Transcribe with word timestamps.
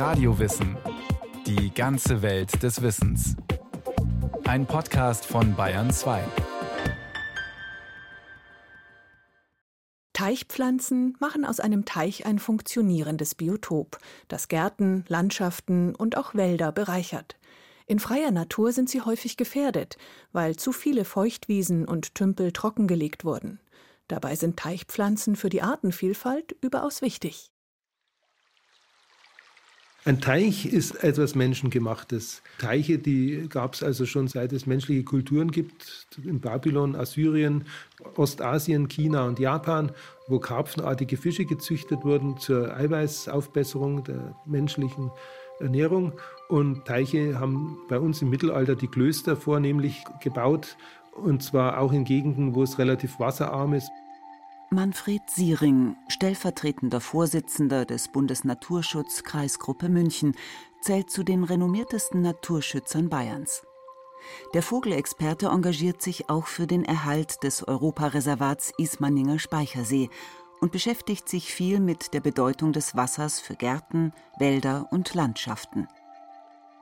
Radiowissen. 0.00 0.78
Die 1.46 1.74
ganze 1.74 2.22
Welt 2.22 2.62
des 2.62 2.80
Wissens. 2.80 3.36
Ein 4.44 4.64
Podcast 4.64 5.26
von 5.26 5.54
Bayern 5.54 5.92
2. 5.92 6.24
Teichpflanzen 10.14 11.18
machen 11.20 11.44
aus 11.44 11.60
einem 11.60 11.84
Teich 11.84 12.24
ein 12.24 12.38
funktionierendes 12.38 13.34
Biotop, 13.34 13.98
das 14.28 14.48
Gärten, 14.48 15.04
Landschaften 15.06 15.94
und 15.94 16.16
auch 16.16 16.34
Wälder 16.34 16.72
bereichert. 16.72 17.36
In 17.86 17.98
freier 17.98 18.30
Natur 18.30 18.72
sind 18.72 18.88
sie 18.88 19.02
häufig 19.02 19.36
gefährdet, 19.36 19.98
weil 20.32 20.56
zu 20.56 20.72
viele 20.72 21.04
Feuchtwiesen 21.04 21.86
und 21.86 22.14
Tümpel 22.14 22.52
trockengelegt 22.52 23.26
wurden. 23.26 23.60
Dabei 24.08 24.34
sind 24.34 24.58
Teichpflanzen 24.58 25.36
für 25.36 25.50
die 25.50 25.60
Artenvielfalt 25.60 26.56
überaus 26.62 27.02
wichtig. 27.02 27.50
Ein 30.06 30.18
Teich 30.18 30.64
ist 30.64 31.04
etwas 31.04 31.34
Menschengemachtes. 31.34 32.42
Teiche, 32.58 32.98
die 32.98 33.46
gab 33.50 33.74
es 33.74 33.82
also 33.82 34.06
schon 34.06 34.28
seit 34.28 34.50
es 34.54 34.64
menschliche 34.64 35.04
Kulturen 35.04 35.50
gibt, 35.50 36.06
in 36.24 36.40
Babylon, 36.40 36.96
Assyrien, 36.96 37.64
Ostasien, 38.16 38.88
China 38.88 39.26
und 39.26 39.38
Japan, 39.38 39.92
wo 40.26 40.38
karpfenartige 40.38 41.18
Fische 41.18 41.44
gezüchtet 41.44 42.02
wurden 42.02 42.38
zur 42.38 42.74
Eiweißaufbesserung 42.74 44.02
der 44.04 44.34
menschlichen 44.46 45.10
Ernährung. 45.60 46.14
Und 46.48 46.86
Teiche 46.86 47.38
haben 47.38 47.76
bei 47.90 47.98
uns 47.98 48.22
im 48.22 48.30
Mittelalter 48.30 48.76
die 48.76 48.88
Klöster 48.88 49.36
vornehmlich 49.36 50.02
gebaut, 50.22 50.78
und 51.12 51.42
zwar 51.42 51.78
auch 51.78 51.92
in 51.92 52.04
Gegenden, 52.04 52.54
wo 52.54 52.62
es 52.62 52.78
relativ 52.78 53.20
wasserarm 53.20 53.74
ist. 53.74 53.90
Manfred 54.72 55.22
Siering, 55.28 55.96
stellvertretender 56.06 57.00
Vorsitzender 57.00 57.84
des 57.84 58.06
Bundesnaturschutz 58.06 59.24
Kreisgruppe 59.24 59.88
München, 59.88 60.36
zählt 60.80 61.10
zu 61.10 61.24
den 61.24 61.42
renommiertesten 61.42 62.22
Naturschützern 62.22 63.08
Bayerns. 63.08 63.66
Der 64.54 64.62
Vogelexperte 64.62 65.48
engagiert 65.48 66.00
sich 66.00 66.30
auch 66.30 66.46
für 66.46 66.68
den 66.68 66.84
Erhalt 66.84 67.42
des 67.42 67.66
Europareservats 67.66 68.72
Ismaninger 68.78 69.40
Speichersee 69.40 70.08
und 70.60 70.70
beschäftigt 70.70 71.28
sich 71.28 71.52
viel 71.52 71.80
mit 71.80 72.14
der 72.14 72.20
Bedeutung 72.20 72.72
des 72.72 72.94
Wassers 72.94 73.40
für 73.40 73.56
Gärten, 73.56 74.12
Wälder 74.38 74.86
und 74.92 75.14
Landschaften. 75.14 75.88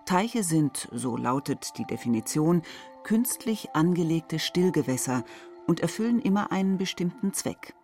Teiche 0.04 0.44
sind, 0.44 0.88
so 0.92 1.16
lautet 1.16 1.78
die 1.78 1.86
Definition, 1.86 2.60
künstlich 3.02 3.70
angelegte 3.74 4.38
Stillgewässer 4.38 5.24
und 5.68 5.80
erfüllen 5.80 6.20
immer 6.20 6.50
einen 6.50 6.78
bestimmten 6.78 7.32
Zweck. 7.32 7.74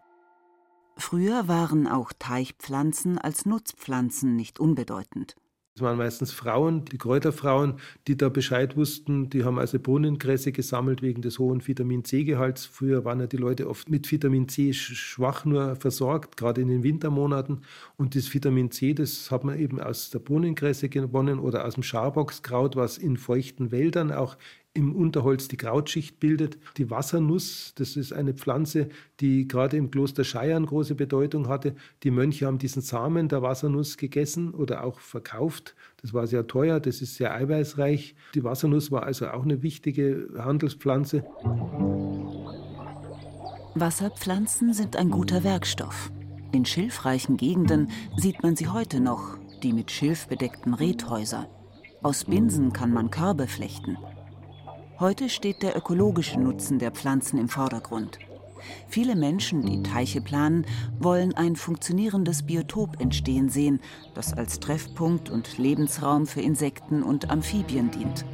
Früher 0.96 1.46
waren 1.48 1.86
auch 1.86 2.12
Teichpflanzen 2.18 3.18
als 3.18 3.46
Nutzpflanzen 3.46 4.34
nicht 4.34 4.58
unbedeutend. 4.58 5.36
Es 5.76 5.82
waren 5.82 5.98
meistens 5.98 6.30
Frauen, 6.30 6.84
die 6.84 6.98
Kräuterfrauen, 6.98 7.80
die 8.06 8.16
da 8.16 8.28
Bescheid 8.28 8.76
wussten. 8.76 9.28
Die 9.28 9.42
haben 9.42 9.58
also 9.58 9.80
Brunnengräse 9.80 10.52
gesammelt 10.52 11.02
wegen 11.02 11.20
des 11.20 11.40
hohen 11.40 11.66
Vitamin 11.66 12.04
C-Gehalts. 12.04 12.64
Früher 12.64 13.04
waren 13.04 13.18
ja 13.18 13.26
die 13.26 13.38
Leute 13.38 13.68
oft 13.68 13.90
mit 13.90 14.10
Vitamin 14.10 14.48
C 14.48 14.72
schwach 14.72 15.44
nur 15.44 15.74
versorgt, 15.74 16.36
gerade 16.36 16.60
in 16.60 16.68
den 16.68 16.84
Wintermonaten. 16.84 17.62
Und 17.96 18.14
das 18.14 18.32
Vitamin 18.32 18.70
C, 18.70 18.94
das 18.94 19.32
hat 19.32 19.42
man 19.42 19.58
eben 19.58 19.80
aus 19.80 20.10
der 20.10 20.20
Brunnengräse 20.20 20.88
gewonnen 20.88 21.40
oder 21.40 21.64
aus 21.64 21.74
dem 21.74 21.82
Scharbockskraut, 21.82 22.76
was 22.76 22.96
in 22.96 23.16
feuchten 23.16 23.72
Wäldern 23.72 24.12
auch 24.12 24.36
im 24.74 24.94
Unterholz 24.94 25.46
die 25.46 25.56
Krautschicht 25.56 26.18
bildet. 26.18 26.58
Die 26.76 26.90
Wassernuss, 26.90 27.72
das 27.76 27.96
ist 27.96 28.12
eine 28.12 28.34
Pflanze, 28.34 28.88
die 29.20 29.46
gerade 29.46 29.76
im 29.76 29.90
Kloster 29.90 30.24
Scheiern 30.24 30.66
große 30.66 30.96
Bedeutung 30.96 31.48
hatte. 31.48 31.76
Die 32.02 32.10
Mönche 32.10 32.46
haben 32.46 32.58
diesen 32.58 32.82
Samen 32.82 33.28
der 33.28 33.40
Wassernuss 33.40 33.96
gegessen 33.96 34.52
oder 34.52 34.84
auch 34.84 34.98
verkauft. 34.98 35.76
Das 36.02 36.12
war 36.12 36.26
sehr 36.26 36.48
teuer, 36.48 36.80
das 36.80 37.00
ist 37.00 37.14
sehr 37.14 37.32
eiweißreich. 37.32 38.16
Die 38.34 38.42
Wassernuss 38.42 38.90
war 38.90 39.04
also 39.04 39.28
auch 39.28 39.44
eine 39.44 39.62
wichtige 39.62 40.28
Handelspflanze. 40.36 41.24
Wasserpflanzen 43.76 44.72
sind 44.72 44.96
ein 44.96 45.10
guter 45.10 45.44
Werkstoff. 45.44 46.10
In 46.52 46.64
schilfreichen 46.64 47.36
Gegenden 47.36 47.90
sieht 48.16 48.42
man 48.42 48.56
sie 48.56 48.68
heute 48.68 49.00
noch, 49.00 49.38
die 49.62 49.72
mit 49.72 49.90
Schilf 49.90 50.26
bedeckten 50.26 50.74
Rethäuser. 50.74 51.48
Aus 52.02 52.24
Binsen 52.24 52.72
kann 52.72 52.92
man 52.92 53.10
Körbe 53.10 53.46
flechten. 53.46 53.96
Heute 55.00 55.28
steht 55.28 55.64
der 55.64 55.76
ökologische 55.76 56.38
Nutzen 56.38 56.78
der 56.78 56.92
Pflanzen 56.92 57.36
im 57.38 57.48
Vordergrund. 57.48 58.20
Viele 58.86 59.16
Menschen, 59.16 59.66
die 59.66 59.82
Teiche 59.82 60.20
planen, 60.20 60.66
wollen 61.00 61.34
ein 61.34 61.56
funktionierendes 61.56 62.44
Biotop 62.44 63.00
entstehen 63.00 63.48
sehen, 63.48 63.80
das 64.14 64.32
als 64.32 64.60
Treffpunkt 64.60 65.30
und 65.30 65.58
Lebensraum 65.58 66.28
für 66.28 66.42
Insekten 66.42 67.02
und 67.02 67.28
Amphibien 67.28 67.90
dient. 67.90 68.24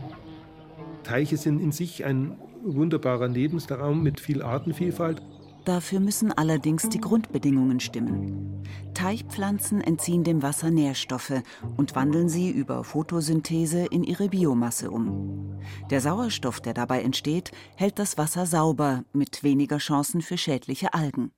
Teiche 1.03 1.39
sind 1.39 1.61
in 1.63 1.73
sich 1.73 2.05
ein 2.05 2.37
wunderbarer 2.63 3.29
Lebensraum 3.29 4.03
mit 4.03 4.21
viel 4.21 4.43
Artenvielfalt. 4.43 5.23
Dafür 5.65 6.01
müssen 6.01 6.33
allerdings 6.33 6.89
die 6.89 7.01
Grundbedingungen 7.01 7.81
stimmen. 7.81 8.65
Teichpflanzen 8.95 9.81
entziehen 9.81 10.25
dem 10.25 10.43
Wasser 10.43 10.71
Nährstoffe 10.71 11.43
und 11.77 11.95
wandeln 11.95 12.29
sie 12.29 12.51
über 12.51 12.85
Photosynthese 12.85 13.87
in 13.87 14.05
ihre 14.05 14.29
Biomasse 14.29 14.91
um. 14.91 15.59
Der 15.91 16.01
Sauerstoff, 16.01 16.61
der 16.61 16.75
dabei 16.75 17.03
entsteht, 17.03 17.53
hält 17.77 17.99
das 17.99 18.19
Wasser 18.19 18.47
sauber 18.47 19.05
mit 19.13 19.43
weniger 19.43 19.79
Chancen 19.79 20.23
für 20.23 20.39
schädliche 20.39 20.95
Algen. 20.95 21.31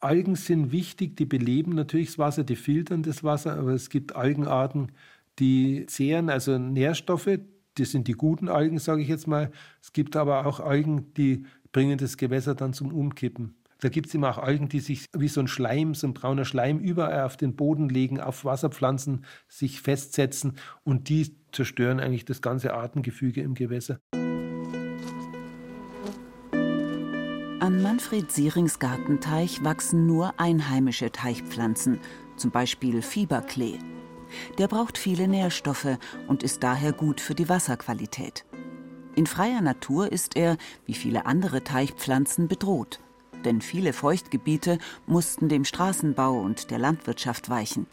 Algen 0.00 0.36
sind 0.36 0.70
wichtig, 0.70 1.16
die 1.16 1.26
beleben 1.26 1.74
natürlich 1.74 2.08
das 2.08 2.18
Wasser, 2.18 2.44
die 2.44 2.56
filtern 2.56 3.02
das 3.02 3.24
Wasser, 3.24 3.56
aber 3.58 3.72
es 3.72 3.90
gibt 3.90 4.14
Algenarten, 4.14 4.92
die 5.38 5.86
zehren 5.86 6.30
also 6.30 6.58
Nährstoffe, 6.58 7.38
das 7.74 7.90
sind 7.90 8.08
die 8.08 8.12
guten 8.12 8.48
Algen, 8.48 8.78
sage 8.78 9.02
ich 9.02 9.08
jetzt 9.08 9.26
mal. 9.26 9.50
Es 9.80 9.92
gibt 9.92 10.16
aber 10.16 10.46
auch 10.46 10.60
Algen, 10.60 11.12
die 11.14 11.44
bringen 11.72 11.98
das 11.98 12.16
Gewässer 12.16 12.54
dann 12.54 12.72
zum 12.72 12.92
Umkippen. 12.92 13.54
Da 13.80 13.88
gibt 13.88 14.08
es 14.08 14.14
immer 14.14 14.30
auch 14.30 14.38
Algen, 14.38 14.68
die 14.68 14.80
sich 14.80 15.06
wie 15.16 15.28
so 15.28 15.40
ein 15.40 15.46
Schleim, 15.46 15.94
so 15.94 16.08
ein 16.08 16.14
brauner 16.14 16.44
Schleim 16.44 16.80
überall 16.80 17.22
auf 17.22 17.36
den 17.36 17.54
Boden 17.54 17.88
legen, 17.88 18.20
auf 18.20 18.44
Wasserpflanzen 18.44 19.24
sich 19.46 19.80
festsetzen 19.80 20.54
und 20.82 21.08
die 21.08 21.36
zerstören 21.52 22.00
eigentlich 22.00 22.24
das 22.24 22.42
ganze 22.42 22.74
Artengefüge 22.74 23.40
im 23.40 23.54
Gewässer. 23.54 24.00
An 27.60 27.82
Manfred 27.82 28.32
Sierings 28.32 28.80
Gartenteich 28.80 29.62
wachsen 29.62 30.06
nur 30.06 30.40
einheimische 30.40 31.12
Teichpflanzen, 31.12 32.00
zum 32.36 32.50
Beispiel 32.50 33.00
Fieberklee. 33.00 33.78
Der 34.58 34.66
braucht 34.66 34.98
viele 34.98 35.28
Nährstoffe 35.28 35.98
und 36.26 36.42
ist 36.42 36.64
daher 36.64 36.92
gut 36.92 37.20
für 37.20 37.36
die 37.36 37.48
Wasserqualität. 37.48 38.44
In 39.14 39.26
freier 39.26 39.60
Natur 39.60 40.10
ist 40.10 40.36
er, 40.36 40.56
wie 40.84 40.94
viele 40.94 41.26
andere 41.26 41.62
Teichpflanzen, 41.62 42.48
bedroht 42.48 43.00
denn 43.44 43.60
viele 43.60 43.92
Feuchtgebiete 43.92 44.78
mussten 45.06 45.48
dem 45.48 45.64
Straßenbau 45.64 46.40
und 46.40 46.70
der 46.70 46.78
Landwirtschaft 46.78 47.48
weichen. 47.48 47.86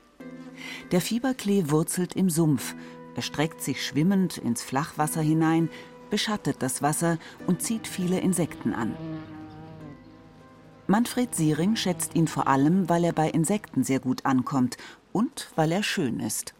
Der 0.91 1.01
Fieberklee 1.01 1.65
wurzelt 1.69 2.15
im 2.15 2.29
Sumpf, 2.29 2.75
er 3.15 3.21
streckt 3.21 3.61
sich 3.61 3.85
schwimmend 3.85 4.37
ins 4.37 4.61
Flachwasser 4.61 5.21
hinein, 5.21 5.69
beschattet 6.09 6.57
das 6.59 6.81
Wasser 6.81 7.17
und 7.47 7.61
zieht 7.61 7.87
viele 7.87 8.19
Insekten 8.19 8.73
an. 8.73 8.95
Manfred 10.87 11.33
Siering 11.33 11.75
schätzt 11.75 12.15
ihn 12.15 12.27
vor 12.27 12.47
allem, 12.47 12.89
weil 12.89 13.03
er 13.03 13.13
bei 13.13 13.29
Insekten 13.29 13.83
sehr 13.83 13.99
gut 13.99 14.25
ankommt 14.25 14.77
und 15.11 15.49
weil 15.55 15.71
er 15.71 15.81
schön 15.81 16.19
ist. 16.19 16.54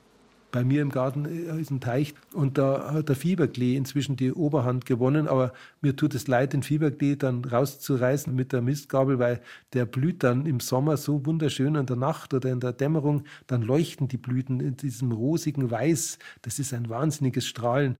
Bei 0.55 0.63
mir 0.63 0.81
im 0.81 0.89
Garten 0.89 1.25
äh, 1.25 1.59
ist 1.59 1.69
ein 1.69 1.81
Teich 1.81 2.15
und 2.31 2.57
da 2.57 2.93
hat 2.93 3.09
der 3.09 3.17
Fieberklee 3.17 3.75
inzwischen 3.75 4.15
die 4.15 4.31
Oberhand 4.31 4.85
gewonnen. 4.85 5.27
Aber 5.27 5.51
mir 5.81 5.97
tut 5.97 6.15
es 6.15 6.29
leid, 6.29 6.53
den 6.53 6.63
Fieberklee 6.63 7.17
dann 7.17 7.43
rauszureißen 7.43 8.33
mit 8.33 8.53
der 8.53 8.61
Mistgabel, 8.61 9.19
weil 9.19 9.41
der 9.73 9.85
blüht 9.85 10.23
dann 10.23 10.45
im 10.45 10.61
Sommer 10.61 10.95
so 10.95 11.25
wunderschön 11.25 11.75
in 11.75 11.85
der 11.87 11.97
Nacht 11.97 12.33
oder 12.33 12.53
in 12.53 12.61
der 12.61 12.71
Dämmerung. 12.71 13.25
Dann 13.47 13.63
leuchten 13.63 14.07
die 14.07 14.15
Blüten 14.15 14.61
in 14.61 14.77
diesem 14.77 15.11
rosigen 15.11 15.71
Weiß. 15.71 16.19
Das 16.41 16.57
ist 16.57 16.73
ein 16.73 16.87
wahnsinniges 16.87 17.45
Strahlen. 17.45 17.97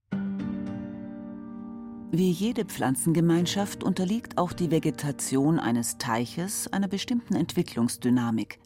Wie 2.10 2.30
jede 2.30 2.64
Pflanzengemeinschaft 2.64 3.84
unterliegt 3.84 4.38
auch 4.38 4.54
die 4.54 4.70
Vegetation 4.70 5.58
eines 5.58 5.98
Teiches 5.98 6.72
einer 6.72 6.88
bestimmten 6.88 7.34
Entwicklungsdynamik. 7.34 8.60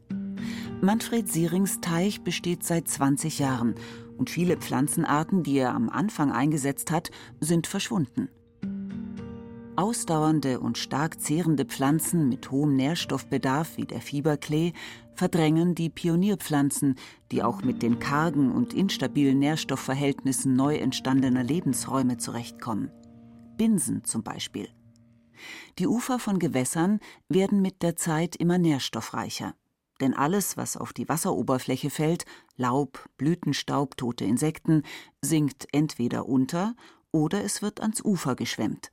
Manfred 0.83 1.31
Sierings 1.31 1.83
Teich 1.83 2.23
besteht 2.23 2.65
seit 2.65 2.89
20 2.89 3.39
Jahren 3.39 3.75
und 4.17 4.31
viele 4.31 4.57
Pflanzenarten, 4.57 5.43
die 5.43 5.59
er 5.59 5.75
am 5.75 5.91
Anfang 5.91 6.33
eingesetzt 6.33 6.91
hat, 6.91 7.11
sind 7.39 7.67
verschwunden. 7.67 8.31
Ausdauernde 9.77 10.59
und 10.59 10.79
stark 10.79 11.21
zehrende 11.21 11.67
Pflanzen 11.67 12.31
mit 12.31 12.51
hohem 12.51 12.77
Nährstoffbedarf 12.77 13.77
wie 13.77 13.85
der 13.85 14.01
Fieberklee 14.01 14.73
verdrängen 15.15 15.75
die 15.75 15.91
Pionierpflanzen, 15.91 16.95
die 17.31 17.43
auch 17.43 17.63
mit 17.63 17.83
den 17.83 17.99
kargen 17.99 18.51
und 18.51 18.73
instabilen 18.73 19.39
Nährstoffverhältnissen 19.39 20.55
neu 20.55 20.77
entstandener 20.77 21.45
Lebensräume 21.45 22.17
zurechtkommen. 22.17 22.91
Binsen 23.59 24.03
zum 24.05 24.23
Beispiel. 24.23 24.69
Die 25.79 25.87
Ufer 25.87 26.19
von 26.19 26.39
Gewässern 26.39 27.01
werden 27.29 27.61
mit 27.61 27.83
der 27.83 27.97
Zeit 27.97 28.35
immer 28.37 28.57
nährstoffreicher. 28.57 29.55
Denn 30.01 30.15
alles, 30.15 30.57
was 30.57 30.77
auf 30.77 30.93
die 30.93 31.09
Wasseroberfläche 31.09 31.91
fällt, 31.91 32.25
Laub, 32.57 33.09
Blütenstaub, 33.17 33.97
tote 33.97 34.25
Insekten, 34.25 34.83
sinkt 35.23 35.69
entweder 35.73 36.27
unter 36.27 36.75
oder 37.13 37.45
es 37.45 37.63
wird 37.63 37.81
ans 37.81 38.03
Ufer 38.05 38.37
geschwemmt. 38.37 38.93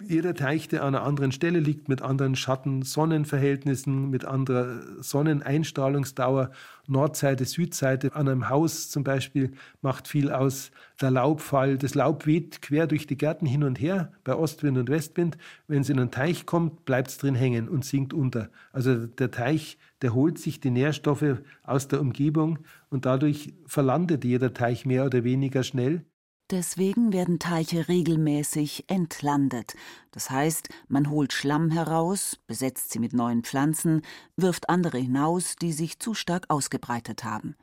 Jeder 0.00 0.32
Teich, 0.32 0.68
der 0.68 0.84
an 0.84 0.94
einer 0.94 1.04
anderen 1.04 1.32
Stelle 1.32 1.58
liegt, 1.58 1.88
mit 1.88 2.02
anderen 2.02 2.36
Schatten, 2.36 2.82
Sonnenverhältnissen, 2.82 4.08
mit 4.10 4.24
anderer 4.24 5.02
Sonneneinstrahlungsdauer, 5.02 6.52
Nordseite, 6.86 7.44
Südseite, 7.44 8.14
an 8.14 8.28
einem 8.28 8.48
Haus 8.48 8.90
zum 8.90 9.02
Beispiel, 9.02 9.54
macht 9.82 10.06
viel 10.06 10.30
aus. 10.30 10.70
Der 11.00 11.10
Laubfall, 11.10 11.78
das 11.78 11.96
Laub 11.96 12.26
weht 12.26 12.62
quer 12.62 12.86
durch 12.86 13.08
die 13.08 13.16
Gärten 13.16 13.44
hin 13.44 13.64
und 13.64 13.80
her, 13.80 14.12
bei 14.22 14.36
Ostwind 14.36 14.78
und 14.78 14.88
Westwind. 14.88 15.36
Wenn 15.66 15.80
es 15.80 15.88
in 15.88 15.98
einen 15.98 16.12
Teich 16.12 16.46
kommt, 16.46 16.84
bleibt 16.84 17.08
es 17.08 17.18
drin 17.18 17.34
hängen 17.34 17.68
und 17.68 17.84
sinkt 17.84 18.14
unter. 18.14 18.50
Also 18.70 19.06
der 19.06 19.32
Teich, 19.32 19.78
der 20.02 20.14
holt 20.14 20.38
sich 20.38 20.60
die 20.60 20.70
Nährstoffe 20.70 21.42
aus 21.62 21.88
der 21.88 22.00
Umgebung 22.00 22.60
und 22.90 23.06
dadurch 23.06 23.54
verlandet 23.66 24.24
jeder 24.24 24.54
Teich 24.54 24.86
mehr 24.86 25.04
oder 25.04 25.24
weniger 25.24 25.62
schnell. 25.62 26.04
Deswegen 26.50 27.12
werden 27.12 27.38
Teiche 27.38 27.88
regelmäßig 27.88 28.84
entlandet. 28.88 29.74
Das 30.12 30.30
heißt, 30.30 30.70
man 30.88 31.10
holt 31.10 31.34
Schlamm 31.34 31.70
heraus, 31.70 32.38
besetzt 32.46 32.90
sie 32.90 33.00
mit 33.00 33.12
neuen 33.12 33.44
Pflanzen, 33.44 34.00
wirft 34.36 34.70
andere 34.70 34.96
hinaus, 34.96 35.56
die 35.56 35.72
sich 35.72 35.98
zu 35.98 36.14
stark 36.14 36.46
ausgebreitet 36.48 37.24
haben. 37.24 37.54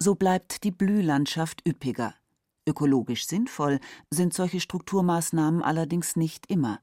So 0.00 0.16
bleibt 0.16 0.64
die 0.64 0.72
Blühlandschaft 0.72 1.66
üppiger. 1.68 2.14
Ökologisch 2.66 3.26
sinnvoll 3.26 3.78
sind 4.10 4.34
solche 4.34 4.58
Strukturmaßnahmen 4.58 5.62
allerdings 5.62 6.16
nicht 6.16 6.50
immer. 6.50 6.80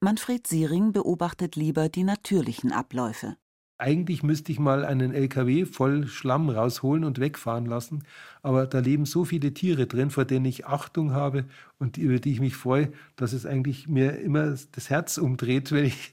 Manfred 0.00 0.46
Siering 0.46 0.92
beobachtet 0.92 1.56
lieber 1.56 1.88
die 1.88 2.04
natürlichen 2.04 2.72
Abläufe. 2.72 3.38
Eigentlich 3.78 4.22
müsste 4.22 4.52
ich 4.52 4.58
mal 4.58 4.86
einen 4.86 5.12
LKW 5.12 5.66
voll 5.66 6.06
Schlamm 6.06 6.48
rausholen 6.48 7.04
und 7.04 7.20
wegfahren 7.20 7.66
lassen. 7.66 8.04
Aber 8.42 8.66
da 8.66 8.78
leben 8.78 9.04
so 9.04 9.26
viele 9.26 9.52
Tiere 9.52 9.86
drin, 9.86 10.08
vor 10.08 10.24
denen 10.24 10.46
ich 10.46 10.66
Achtung 10.66 11.12
habe 11.12 11.44
und 11.78 11.98
über 11.98 12.18
die 12.18 12.32
ich 12.32 12.40
mich 12.40 12.56
freue, 12.56 12.90
dass 13.16 13.34
es 13.34 13.44
eigentlich 13.44 13.86
mir 13.86 14.18
immer 14.18 14.56
das 14.72 14.88
Herz 14.88 15.18
umdreht, 15.18 15.72
wenn 15.72 15.84
ich, 15.84 16.12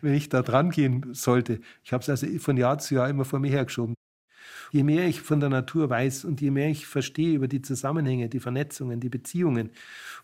wenn 0.00 0.14
ich 0.14 0.30
da 0.30 0.40
dran 0.40 0.70
gehen 0.70 1.12
sollte. 1.12 1.60
Ich 1.84 1.92
habe 1.92 2.02
es 2.02 2.08
also 2.08 2.26
von 2.38 2.56
Jahr 2.56 2.78
zu 2.78 2.94
Jahr 2.94 3.10
immer 3.10 3.26
vor 3.26 3.38
mir 3.38 3.50
hergeschoben. 3.50 3.94
Je 4.70 4.82
mehr 4.82 5.06
ich 5.06 5.20
von 5.22 5.40
der 5.40 5.48
Natur 5.50 5.90
weiß 5.90 6.24
und 6.24 6.40
je 6.40 6.50
mehr 6.50 6.68
ich 6.68 6.86
verstehe 6.86 7.34
über 7.34 7.48
die 7.48 7.62
Zusammenhänge, 7.62 8.28
die 8.28 8.40
Vernetzungen, 8.40 9.00
die 9.00 9.08
Beziehungen, 9.08 9.70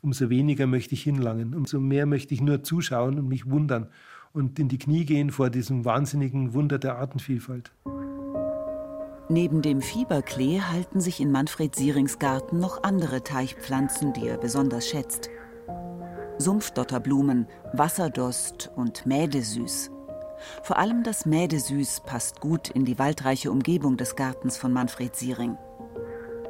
umso 0.02 0.30
weniger 0.30 0.66
möchte 0.66 0.94
ich 0.94 1.02
hinlangen, 1.02 1.54
umso 1.54 1.80
mehr 1.80 2.06
möchte 2.06 2.34
ich 2.34 2.40
nur 2.40 2.62
zuschauen 2.62 3.18
und 3.18 3.28
mich 3.28 3.46
wundern 3.46 3.88
und 4.34 4.58
in 4.58 4.68
die 4.68 4.78
Knie 4.78 5.04
gehen 5.06 5.30
vor 5.30 5.48
diesem 5.48 5.84
wahnsinnigen 5.84 6.52
Wunder 6.52 6.78
der 6.78 6.98
Artenvielfalt. 6.98 7.72
Neben 9.28 9.62
dem 9.62 9.80
Fieberklee 9.80 10.60
halten 10.60 11.00
sich 11.00 11.20
in 11.20 11.30
Manfred 11.30 11.74
Sierings 11.74 12.18
Garten 12.18 12.58
noch 12.58 12.82
andere 12.82 13.22
Teichpflanzen, 13.22 14.12
die 14.12 14.26
er 14.26 14.36
besonders 14.36 14.86
schätzt. 14.86 15.30
Sumpfdotterblumen, 16.38 17.46
Wasserdost 17.72 18.70
und 18.76 19.06
Mädesüß. 19.06 19.90
Vor 20.62 20.78
allem 20.78 21.04
das 21.04 21.24
Mädesüß 21.24 22.02
passt 22.04 22.40
gut 22.40 22.68
in 22.68 22.84
die 22.84 22.98
waldreiche 22.98 23.50
Umgebung 23.50 23.96
des 23.96 24.16
Gartens 24.16 24.58
von 24.58 24.72
Manfred 24.72 25.14
Siering. 25.16 25.56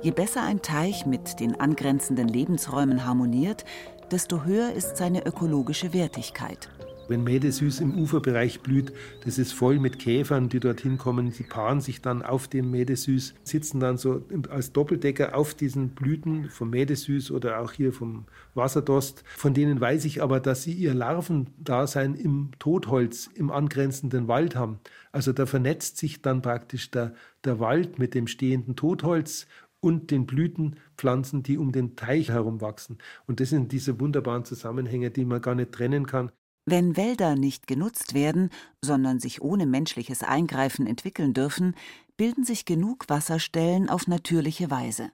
Je 0.03 0.11
besser 0.11 0.43
ein 0.43 0.63
Teich 0.63 1.07
mit 1.07 1.39
den 1.39 1.61
angrenzenden 1.61 2.29
Lebensräumen 2.29 3.07
harmoniert, 3.07 3.65
desto 4.11 4.43
höher 4.45 4.73
ist 4.73 4.97
seine 4.97 5.25
ökologische 5.27 5.93
Wertigkeit. 5.93 6.71
Wenn 7.07 7.25
Mädesüß 7.25 7.81
im 7.81 7.99
Uferbereich 7.99 8.61
blüht, 8.61 8.93
das 9.25 9.39
ist 9.39 9.53
voll 9.53 9.79
mit 9.79 9.99
Käfern, 9.99 10.49
die 10.49 10.61
dorthin 10.61 10.97
kommen. 10.97 11.31
Sie 11.33 11.43
paaren 11.43 11.81
sich 11.81 12.01
dann 12.01 12.23
auf 12.23 12.49
dem 12.49 12.71
Mädesüß, 12.71 13.35
sitzen 13.43 13.79
dann 13.81 13.99
so 13.99 14.25
als 14.49 14.73
Doppeldecker 14.73 15.37
auf 15.37 15.55
diesen 15.55 15.91
Blüten 15.91 16.49
vom 16.49 16.71
Mädesüß 16.71 17.31
oder 17.31 17.61
auch 17.61 17.73
hier 17.73 17.93
vom 17.93 18.25
Wasserdost. 18.55 19.23
Von 19.37 19.53
denen 19.53 19.81
weiß 19.81 20.07
ich 20.07 20.23
aber, 20.23 20.41
dass 20.41 20.63
sie 20.63 20.73
ihr 20.73 20.95
Larvendasein 20.95 22.15
im 22.15 22.53
Totholz, 22.59 23.29
im 23.35 23.51
angrenzenden 23.51 24.27
Wald 24.27 24.57
haben. 24.57 24.81
Also 25.13 25.33
da 25.33 25.45
vernetzt 25.47 25.99
sich 25.99 26.23
dann 26.23 26.41
praktisch 26.41 26.91
der, 26.91 27.15
der 27.45 27.61
Wald 27.61 27.99
mit 27.99 28.15
dem 28.15 28.27
stehenden 28.27 28.77
Totholz 28.77 29.47
und 29.81 30.11
den 30.11 30.25
Blütenpflanzen, 30.25 31.43
die 31.43 31.59
um 31.59 31.71
den 31.71 31.95
Teich 31.95 32.31
herum 32.31 32.63
wachsen. 32.63 32.97
Und 33.27 33.41
das 33.41 33.51
sind 33.51 33.71
diese 33.71 34.01
wunderbaren 34.01 34.47
Zusammenhänge, 34.47 35.11
die 35.11 35.27
man 35.27 35.43
gar 35.43 35.55
nicht 35.55 35.73
trennen 35.73 36.07
kann. 36.07 36.33
Wenn 36.67 36.97
Wälder 36.97 37.37
nicht 37.37 37.67
genutzt 37.67 38.15
werden, 38.15 38.51
sondern 38.83 39.21
sich 39.21 39.43
ohne 39.43 39.67
menschliches 39.67 40.23
Eingreifen 40.23 40.87
entwickeln 40.87 41.35
dürfen, 41.35 41.75
bilden 42.17 42.45
sich 42.45 42.65
genug 42.65 43.09
Wasserstellen 43.09 43.91
auf 43.91 44.07
natürliche 44.07 44.71
Weise. 44.71 45.11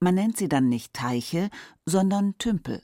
Man 0.00 0.16
nennt 0.16 0.36
sie 0.36 0.48
dann 0.48 0.68
nicht 0.68 0.92
Teiche, 0.92 1.50
sondern 1.86 2.36
Tümpel. 2.38 2.82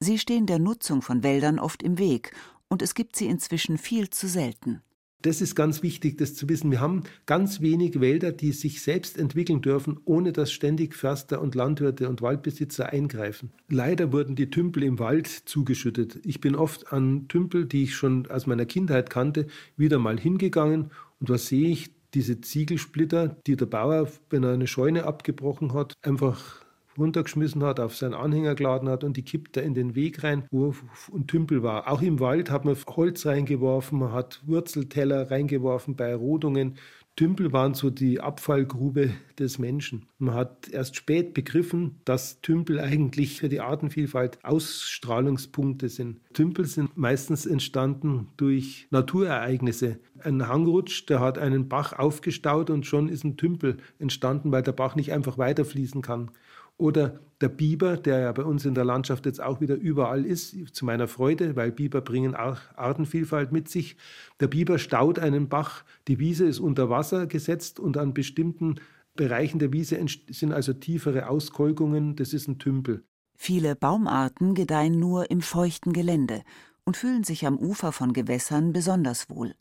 Sie 0.00 0.18
stehen 0.18 0.46
der 0.46 0.58
Nutzung 0.58 1.02
von 1.02 1.22
Wäldern 1.22 1.58
oft 1.58 1.82
im 1.82 1.98
Weg, 1.98 2.34
und 2.68 2.82
es 2.82 2.94
gibt 2.94 3.16
sie 3.16 3.26
inzwischen 3.26 3.78
viel 3.78 4.10
zu 4.10 4.28
selten. 4.28 4.82
Das 5.22 5.40
ist 5.40 5.56
ganz 5.56 5.82
wichtig, 5.82 6.16
das 6.16 6.36
zu 6.36 6.48
wissen. 6.48 6.70
Wir 6.70 6.80
haben 6.80 7.02
ganz 7.26 7.60
wenig 7.60 8.00
Wälder, 8.00 8.30
die 8.30 8.52
sich 8.52 8.82
selbst 8.82 9.18
entwickeln 9.18 9.60
dürfen, 9.60 9.98
ohne 10.04 10.32
dass 10.32 10.52
ständig 10.52 10.94
Förster 10.94 11.42
und 11.42 11.56
Landwirte 11.56 12.08
und 12.08 12.22
Waldbesitzer 12.22 12.90
eingreifen. 12.90 13.50
Leider 13.68 14.12
wurden 14.12 14.36
die 14.36 14.48
Tümpel 14.48 14.84
im 14.84 15.00
Wald 15.00 15.26
zugeschüttet. 15.26 16.20
Ich 16.24 16.40
bin 16.40 16.54
oft 16.54 16.92
an 16.92 17.26
Tümpel, 17.26 17.66
die 17.66 17.82
ich 17.82 17.96
schon 17.96 18.30
aus 18.30 18.46
meiner 18.46 18.64
Kindheit 18.64 19.10
kannte, 19.10 19.48
wieder 19.76 19.98
mal 19.98 20.20
hingegangen. 20.20 20.92
Und 21.18 21.30
was 21.30 21.48
sehe 21.48 21.68
ich? 21.68 21.90
Diese 22.14 22.40
Ziegelsplitter, 22.40 23.36
die 23.46 23.56
der 23.56 23.66
Bauer, 23.66 24.08
wenn 24.30 24.44
er 24.44 24.52
eine 24.52 24.66
Scheune 24.68 25.04
abgebrochen 25.04 25.74
hat, 25.74 25.94
einfach 26.00 26.64
runtergeschmissen 26.98 27.62
hat, 27.62 27.80
auf 27.80 27.96
seinen 27.96 28.14
Anhänger 28.14 28.54
geladen 28.54 28.88
hat 28.88 29.04
und 29.04 29.16
die 29.16 29.22
kippt 29.22 29.56
er 29.56 29.62
in 29.62 29.74
den 29.74 29.94
Weg 29.94 30.24
rein, 30.24 30.44
wo 30.50 30.74
ein 31.14 31.26
Tümpel 31.26 31.62
war. 31.62 31.88
Auch 31.88 32.02
im 32.02 32.20
Wald 32.20 32.50
hat 32.50 32.64
man 32.64 32.76
Holz 32.88 33.26
reingeworfen, 33.26 33.98
man 33.98 34.12
hat 34.12 34.42
Wurzelteller 34.46 35.30
reingeworfen 35.30 35.96
bei 35.96 36.14
Rodungen. 36.14 36.74
Tümpel 37.18 37.52
waren 37.52 37.74
so 37.74 37.90
die 37.90 38.20
Abfallgrube 38.20 39.10
des 39.40 39.58
Menschen. 39.58 40.06
Man 40.18 40.36
hat 40.36 40.68
erst 40.68 40.94
spät 40.94 41.34
begriffen, 41.34 41.96
dass 42.04 42.40
Tümpel 42.42 42.78
eigentlich 42.78 43.40
für 43.40 43.48
die 43.48 43.60
Artenvielfalt 43.60 44.38
Ausstrahlungspunkte 44.44 45.88
sind. 45.88 46.20
Tümpel 46.32 46.66
sind 46.66 46.96
meistens 46.96 47.44
entstanden 47.44 48.28
durch 48.36 48.86
Naturereignisse. 48.92 49.98
Ein 50.20 50.46
Hangrutsch, 50.46 51.06
der 51.08 51.18
hat 51.18 51.38
einen 51.38 51.68
Bach 51.68 51.92
aufgestaut 51.92 52.70
und 52.70 52.86
schon 52.86 53.08
ist 53.08 53.24
ein 53.24 53.36
Tümpel 53.36 53.78
entstanden, 53.98 54.52
weil 54.52 54.62
der 54.62 54.70
Bach 54.70 54.94
nicht 54.94 55.12
einfach 55.12 55.38
weiterfließen 55.38 56.02
kann. 56.02 56.30
Oder 56.78 57.20
der 57.40 57.48
Biber, 57.48 57.96
der 57.96 58.20
ja 58.20 58.32
bei 58.32 58.44
uns 58.44 58.64
in 58.64 58.74
der 58.74 58.84
Landschaft 58.84 59.26
jetzt 59.26 59.42
auch 59.42 59.60
wieder 59.60 59.74
überall 59.74 60.24
ist, 60.24 60.74
zu 60.74 60.84
meiner 60.84 61.08
Freude, 61.08 61.56
weil 61.56 61.72
Biber 61.72 62.00
bringen 62.00 62.34
auch 62.34 62.58
Artenvielfalt 62.76 63.52
mit 63.52 63.68
sich. 63.68 63.96
Der 64.40 64.46
Biber 64.46 64.78
staut 64.78 65.18
einen 65.18 65.48
Bach, 65.48 65.84
die 66.06 66.18
Wiese 66.18 66.46
ist 66.46 66.60
unter 66.60 66.88
Wasser 66.88 67.26
gesetzt 67.26 67.78
und 67.78 67.96
an 67.96 68.14
bestimmten 68.14 68.76
Bereichen 69.14 69.58
der 69.58 69.72
Wiese 69.72 69.98
sind 70.30 70.52
also 70.52 70.72
tiefere 70.72 71.28
Auskolkungen, 71.28 72.14
das 72.14 72.32
ist 72.32 72.48
ein 72.48 72.58
Tümpel. 72.58 73.02
Viele 73.36 73.76
Baumarten 73.76 74.54
gedeihen 74.54 74.98
nur 74.98 75.30
im 75.30 75.42
feuchten 75.42 75.92
Gelände 75.92 76.42
und 76.84 76.96
fühlen 76.96 77.24
sich 77.24 77.46
am 77.46 77.58
Ufer 77.58 77.92
von 77.92 78.12
Gewässern 78.12 78.72
besonders 78.72 79.28
wohl. 79.28 79.54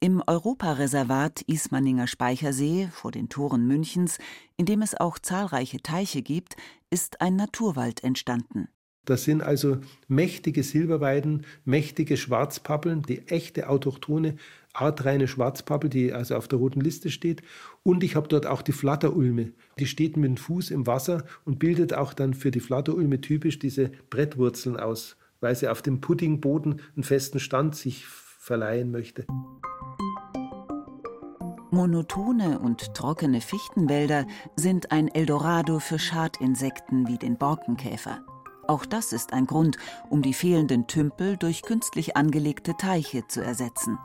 Im 0.00 0.22
Europareservat 0.26 1.42
Ismaninger 1.42 2.06
Speichersee 2.06 2.88
vor 2.92 3.10
den 3.10 3.28
Toren 3.28 3.66
Münchens, 3.66 4.18
in 4.56 4.66
dem 4.66 4.82
es 4.82 4.94
auch 4.94 5.18
zahlreiche 5.18 5.80
Teiche 5.82 6.20
gibt, 6.20 6.56
ist 6.90 7.20
ein 7.20 7.36
Naturwald 7.36 8.04
entstanden. 8.04 8.68
Das 9.04 9.24
sind 9.24 9.42
also 9.42 9.78
mächtige 10.08 10.62
Silberweiden, 10.62 11.44
mächtige 11.64 12.16
Schwarzpappeln, 12.16 13.02
die 13.02 13.28
echte 13.28 13.68
autochthone, 13.68 14.36
artreine 14.72 15.28
Schwarzpappel, 15.28 15.90
die 15.90 16.12
also 16.12 16.36
auf 16.36 16.48
der 16.48 16.58
roten 16.58 16.80
Liste 16.80 17.10
steht. 17.10 17.42
Und 17.82 18.02
ich 18.02 18.16
habe 18.16 18.28
dort 18.28 18.46
auch 18.46 18.62
die 18.62 18.72
Flatterulme. 18.72 19.52
Die 19.78 19.86
steht 19.86 20.16
mit 20.16 20.28
dem 20.28 20.36
Fuß 20.36 20.70
im 20.70 20.86
Wasser 20.86 21.24
und 21.44 21.58
bildet 21.58 21.92
auch 21.92 22.14
dann 22.14 22.34
für 22.34 22.50
die 22.50 22.60
Flatterulme 22.60 23.20
typisch 23.20 23.58
diese 23.58 23.90
Brettwurzeln 24.08 24.78
aus, 24.78 25.16
weil 25.40 25.54
sie 25.54 25.68
auf 25.68 25.82
dem 25.82 26.00
Puddingboden 26.00 26.80
einen 26.96 27.04
festen 27.04 27.40
Stand 27.40 27.76
sich 27.76 28.06
verleihen 28.44 28.90
möchte. 28.90 29.26
Monotone 31.70 32.60
und 32.60 32.94
trockene 32.94 33.40
Fichtenwälder 33.40 34.26
sind 34.54 34.92
ein 34.92 35.08
Eldorado 35.08 35.80
für 35.80 35.98
Schadinsekten 35.98 37.08
wie 37.08 37.18
den 37.18 37.36
Borkenkäfer. 37.36 38.20
Auch 38.68 38.86
das 38.86 39.12
ist 39.12 39.32
ein 39.32 39.46
Grund, 39.46 39.76
um 40.08 40.22
die 40.22 40.34
fehlenden 40.34 40.86
Tümpel 40.86 41.36
durch 41.36 41.62
künstlich 41.62 42.16
angelegte 42.16 42.74
Teiche 42.78 43.26
zu 43.26 43.42
ersetzen. 43.42 43.98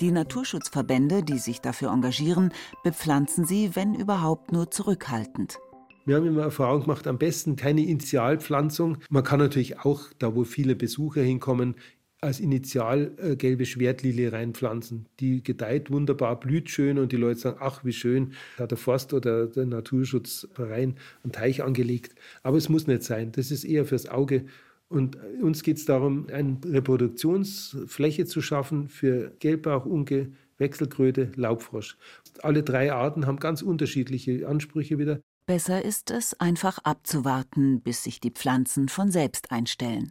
Die 0.00 0.10
Naturschutzverbände, 0.10 1.22
die 1.22 1.38
sich 1.38 1.60
dafür 1.60 1.92
engagieren, 1.92 2.52
bepflanzen 2.82 3.44
sie, 3.44 3.76
wenn 3.76 3.94
überhaupt, 3.94 4.50
nur 4.50 4.70
zurückhaltend. 4.70 5.58
Wir 6.04 6.16
haben 6.16 6.26
immer 6.26 6.42
Erfahrung 6.42 6.82
gemacht, 6.82 7.06
am 7.06 7.18
besten 7.18 7.54
keine 7.54 7.82
Initialpflanzung. 7.82 8.98
Man 9.08 9.22
kann 9.22 9.38
natürlich 9.38 9.78
auch, 9.78 10.08
da 10.18 10.34
wo 10.34 10.42
viele 10.42 10.74
Besucher 10.74 11.22
hinkommen, 11.22 11.76
als 12.22 12.38
Initial 12.38 13.10
äh, 13.18 13.36
gelbe 13.36 13.66
Schwertlilie 13.66 14.32
reinpflanzen. 14.32 15.06
Die 15.20 15.42
gedeiht 15.42 15.90
wunderbar, 15.90 16.38
blüht 16.38 16.70
schön 16.70 16.98
und 16.98 17.12
die 17.12 17.16
Leute 17.16 17.40
sagen, 17.40 17.58
ach 17.60 17.84
wie 17.84 17.92
schön, 17.92 18.32
hat 18.58 18.70
der 18.70 18.78
Forst 18.78 19.12
oder 19.12 19.48
der 19.48 19.66
Naturschutzverein 19.66 20.94
einen 21.24 21.32
Teich 21.32 21.62
angelegt. 21.62 22.14
Aber 22.42 22.56
es 22.56 22.68
muss 22.68 22.86
nicht 22.86 23.02
sein, 23.02 23.32
das 23.32 23.50
ist 23.50 23.64
eher 23.64 23.84
fürs 23.84 24.08
Auge. 24.08 24.46
Und 24.88 25.16
uns 25.40 25.62
geht 25.62 25.78
es 25.78 25.84
darum, 25.84 26.26
eine 26.32 26.58
Reproduktionsfläche 26.64 28.24
zu 28.26 28.40
schaffen 28.40 28.88
für 28.88 29.32
Gelbbauchunke, 29.40 30.32
Wechselkröte, 30.58 31.32
Laubfrosch. 31.34 31.96
Alle 32.42 32.62
drei 32.62 32.92
Arten 32.92 33.26
haben 33.26 33.38
ganz 33.38 33.62
unterschiedliche 33.62 34.46
Ansprüche 34.46 34.98
wieder. 34.98 35.20
Besser 35.46 35.84
ist 35.84 36.12
es, 36.12 36.38
einfach 36.38 36.78
abzuwarten, 36.78 37.80
bis 37.80 38.04
sich 38.04 38.20
die 38.20 38.30
Pflanzen 38.30 38.88
von 38.88 39.10
selbst 39.10 39.50
einstellen. 39.50 40.10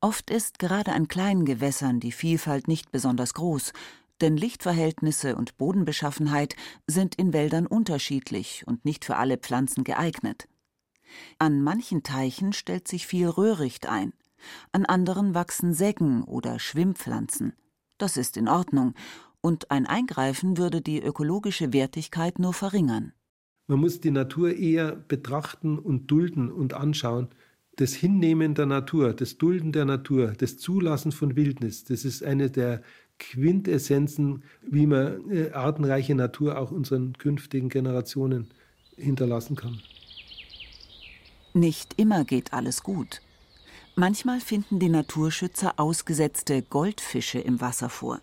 Oft 0.00 0.30
ist 0.30 0.58
gerade 0.58 0.92
an 0.92 1.08
kleinen 1.08 1.44
Gewässern 1.44 2.00
die 2.00 2.12
Vielfalt 2.12 2.68
nicht 2.68 2.92
besonders 2.92 3.34
groß, 3.34 3.72
denn 4.20 4.36
Lichtverhältnisse 4.36 5.36
und 5.36 5.56
Bodenbeschaffenheit 5.56 6.56
sind 6.86 7.14
in 7.14 7.32
Wäldern 7.32 7.66
unterschiedlich 7.66 8.64
und 8.66 8.84
nicht 8.84 9.04
für 9.04 9.16
alle 9.16 9.38
Pflanzen 9.38 9.84
geeignet. 9.84 10.48
An 11.38 11.62
manchen 11.62 12.02
Teichen 12.02 12.52
stellt 12.52 12.86
sich 12.86 13.06
viel 13.06 13.28
Röhricht 13.28 13.86
ein, 13.88 14.12
an 14.72 14.84
anderen 14.84 15.34
wachsen 15.34 15.74
Seggen 15.74 16.22
oder 16.24 16.58
Schwimmpflanzen. 16.58 17.54
Das 17.98 18.16
ist 18.16 18.36
in 18.36 18.48
Ordnung, 18.48 18.94
und 19.40 19.70
ein 19.70 19.86
Eingreifen 19.86 20.58
würde 20.58 20.80
die 20.80 21.02
ökologische 21.02 21.72
Wertigkeit 21.72 22.38
nur 22.38 22.52
verringern. 22.52 23.12
Man 23.66 23.80
muss 23.80 24.00
die 24.00 24.10
Natur 24.10 24.54
eher 24.54 24.96
betrachten 24.96 25.78
und 25.78 26.10
dulden 26.10 26.50
und 26.50 26.74
anschauen, 26.74 27.28
das 27.80 27.94
Hinnehmen 27.94 28.54
der 28.54 28.66
Natur, 28.66 29.14
das 29.14 29.38
Dulden 29.38 29.72
der 29.72 29.86
Natur, 29.86 30.34
das 30.36 30.58
Zulassen 30.58 31.12
von 31.12 31.34
Wildnis, 31.34 31.84
das 31.84 32.04
ist 32.04 32.22
eine 32.22 32.50
der 32.50 32.82
Quintessenzen, 33.18 34.42
wie 34.60 34.86
man 34.86 35.30
äh, 35.30 35.50
artenreiche 35.52 36.14
Natur 36.14 36.58
auch 36.58 36.72
unseren 36.72 37.14
künftigen 37.16 37.70
Generationen 37.70 38.50
hinterlassen 38.96 39.56
kann. 39.56 39.80
Nicht 41.54 41.94
immer 41.98 42.24
geht 42.24 42.52
alles 42.52 42.82
gut. 42.82 43.22
Manchmal 43.96 44.40
finden 44.40 44.78
die 44.78 44.90
Naturschützer 44.90 45.74
ausgesetzte 45.78 46.62
Goldfische 46.62 47.38
im 47.38 47.62
Wasser 47.62 47.88
vor. 47.88 48.20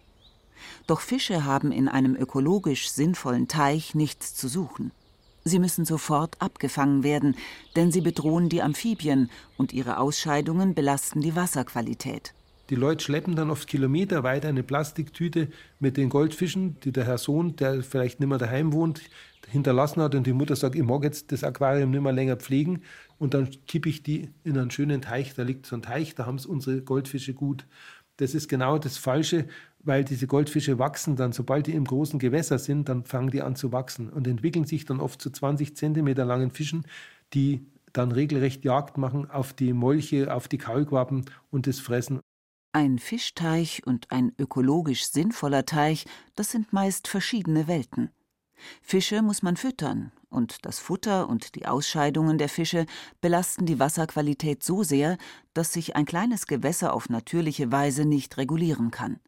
Doch 0.86 1.02
Fische 1.02 1.46
haben 1.46 1.72
in 1.72 1.88
einem 1.88 2.16
ökologisch 2.16 2.90
sinnvollen 2.90 3.48
Teich 3.48 3.96
nichts 3.96 4.36
zu 4.36 4.48
suchen. 4.48 4.92
Sie 5.48 5.60
müssen 5.60 5.86
sofort 5.86 6.42
abgefangen 6.42 7.04
werden, 7.04 7.36
denn 7.76 7.92
sie 7.92 8.02
bedrohen 8.02 8.50
die 8.50 8.62
Amphibien 8.62 9.30
und 9.56 9.72
ihre 9.72 9.98
Ausscheidungen 9.98 10.76
belasten 10.76 11.22
die 11.22 11.36
Wasserqualität. 11.36 12.34
Die 12.70 12.76
Leute 12.76 13.02
schleppen 13.02 13.38
dann 13.38 13.50
oft 13.50 13.66
Kilometer 13.68 14.24
weiter 14.24 14.50
eine 14.50 14.62
Plastiktüte 14.62 15.48
mit 15.80 15.96
den 15.96 16.10
Goldfischen, 16.10 16.78
die 16.82 16.92
der 16.92 17.06
Herr 17.06 17.18
Sohn, 17.18 17.56
der 17.56 17.82
vielleicht 17.82 18.20
nicht 18.20 18.28
mehr 18.28 18.38
daheim 18.38 18.74
wohnt, 18.74 19.02
hinterlassen 19.48 20.02
hat. 20.02 20.16
Und 20.16 20.28
die 20.28 20.34
Mutter 20.34 20.58
sagt, 20.58 20.76
ich 20.76 20.84
mag 20.84 21.04
jetzt 21.04 21.32
das 21.32 21.46
Aquarium 21.46 21.92
nicht 21.92 22.02
mehr 22.02 22.12
länger 22.12 22.36
pflegen. 22.36 22.82
Und 23.20 23.34
dann 23.34 23.50
kippe 23.68 23.88
ich 23.88 24.04
die 24.04 24.30
in 24.44 24.58
einen 24.58 24.70
schönen 24.70 25.02
Teich. 25.02 25.34
Da 25.34 25.44
liegt 25.44 25.66
so 25.66 25.78
ein 25.78 25.82
Teich, 25.82 26.16
da 26.16 26.26
haben 26.26 26.36
es 26.36 26.46
unsere 26.46 26.82
Goldfische 26.82 27.34
gut. 27.34 27.66
Das 28.18 28.36
ist 28.36 28.50
genau 28.50 28.78
das 28.78 28.98
Falsche 28.98 29.48
weil 29.88 30.04
diese 30.04 30.28
Goldfische 30.28 30.78
wachsen 30.78 31.16
dann, 31.16 31.32
sobald 31.32 31.68
die 31.68 31.74
im 31.74 31.86
großen 31.86 32.20
Gewässer 32.20 32.60
sind, 32.60 32.90
dann 32.90 33.04
fangen 33.04 33.32
die 33.32 33.42
an 33.42 33.56
zu 33.56 33.72
wachsen 33.72 34.10
und 34.10 34.28
entwickeln 34.28 34.66
sich 34.66 34.86
dann 34.86 35.00
oft 35.00 35.22
zu 35.22 35.32
20 35.32 35.76
Zentimeter 35.76 36.26
langen 36.26 36.52
Fischen, 36.52 36.86
die 37.34 37.66
dann 37.94 38.12
regelrecht 38.12 38.64
Jagd 38.64 38.98
machen 38.98 39.30
auf 39.32 39.54
die 39.54 39.74
Molche, 39.74 40.34
auf 40.34 40.48
die 40.48 40.58
Kaulquappen 40.58 41.26
und 41.50 41.66
das 41.66 41.80
fressen. 41.80 42.20
Ein 42.74 43.00
Fischteich 43.00 43.82
und 43.88 44.12
ein 44.12 44.34
ökologisch 44.38 45.06
sinnvoller 45.10 45.66
Teich, 45.66 46.06
das 46.36 46.52
sind 46.52 46.74
meist 46.74 47.08
verschiedene 47.08 47.68
Welten. 47.68 48.12
Fische 48.82 49.22
muss 49.22 49.42
man 49.42 49.56
füttern, 49.56 50.12
und 50.30 50.66
das 50.66 50.80
Futter 50.80 51.30
und 51.30 51.56
die 51.56 51.66
Ausscheidungen 51.66 52.38
der 52.38 52.50
Fische 52.50 52.86
belasten 53.22 53.66
die 53.66 53.80
Wasserqualität 53.80 54.64
so 54.64 54.84
sehr, 54.84 55.18
dass 55.54 55.74
sich 55.74 55.96
ein 55.96 56.06
kleines 56.06 56.48
Gewässer 56.48 56.94
auf 56.94 57.10
natürliche 57.10 57.72
Weise 57.72 58.06
nicht 58.06 58.38
regulieren 58.38 58.92
kann. 58.92 59.20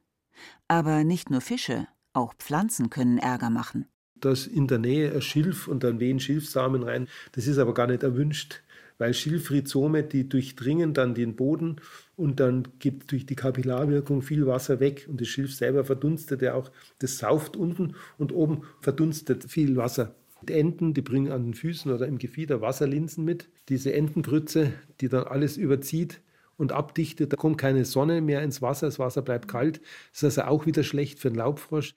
Aber 0.67 1.03
nicht 1.03 1.29
nur 1.29 1.41
Fische, 1.41 1.87
auch 2.13 2.33
Pflanzen 2.35 2.89
können 2.89 3.17
Ärger 3.17 3.49
machen. 3.49 3.85
Dass 4.15 4.47
in 4.47 4.67
der 4.67 4.79
Nähe 4.79 5.13
ein 5.13 5.21
Schilf 5.21 5.67
und 5.67 5.83
dann 5.83 5.99
wehen 5.99 6.19
Schilfsamen 6.19 6.83
rein, 6.83 7.07
das 7.31 7.47
ist 7.47 7.57
aber 7.57 7.73
gar 7.73 7.87
nicht 7.87 8.03
erwünscht, 8.03 8.61
weil 8.97 9.13
Schilfrhizome, 9.13 10.03
die 10.03 10.27
durchdringen 10.27 10.93
dann 10.93 11.15
den 11.15 11.35
Boden 11.35 11.77
und 12.15 12.39
dann 12.39 12.67
gibt 12.79 13.11
durch 13.11 13.25
die 13.25 13.35
Kapillarwirkung 13.35 14.21
viel 14.21 14.45
Wasser 14.45 14.79
weg 14.79 15.07
und 15.09 15.21
das 15.21 15.29
Schilf 15.29 15.55
selber 15.55 15.85
verdunstet 15.85 16.41
ja 16.41 16.53
auch, 16.53 16.69
das 16.99 17.17
sauft 17.17 17.55
unten 17.55 17.95
und 18.17 18.33
oben 18.33 18.63
verdunstet 18.81 19.45
viel 19.45 19.77
Wasser. 19.77 20.15
Die 20.47 20.53
Enten, 20.53 20.93
die 20.93 21.01
bringen 21.01 21.31
an 21.31 21.45
den 21.45 21.53
Füßen 21.53 21.91
oder 21.91 22.07
im 22.07 22.17
Gefieder 22.17 22.61
Wasserlinsen 22.61 23.25
mit. 23.25 23.49
Diese 23.67 23.93
Entengrütze, 23.93 24.73
die 25.01 25.09
dann 25.09 25.25
alles 25.25 25.57
überzieht, 25.57 26.21
und 26.59 26.71
abdichtet. 26.71 27.33
Da 27.33 27.37
kommt 27.37 27.57
keine 27.57 27.85
Sonne 27.85 28.21
mehr 28.21 28.43
ins 28.43 28.61
Wasser, 28.61 28.87
das 28.87 28.99
Wasser 28.99 29.21
bleibt 29.21 29.47
kalt. 29.47 29.81
Das 30.11 30.23
ist 30.23 30.37
also 30.37 30.51
auch 30.51 30.65
wieder 30.65 30.83
schlecht 30.83 31.19
für 31.19 31.29
den 31.29 31.37
Laubfrosch. 31.37 31.95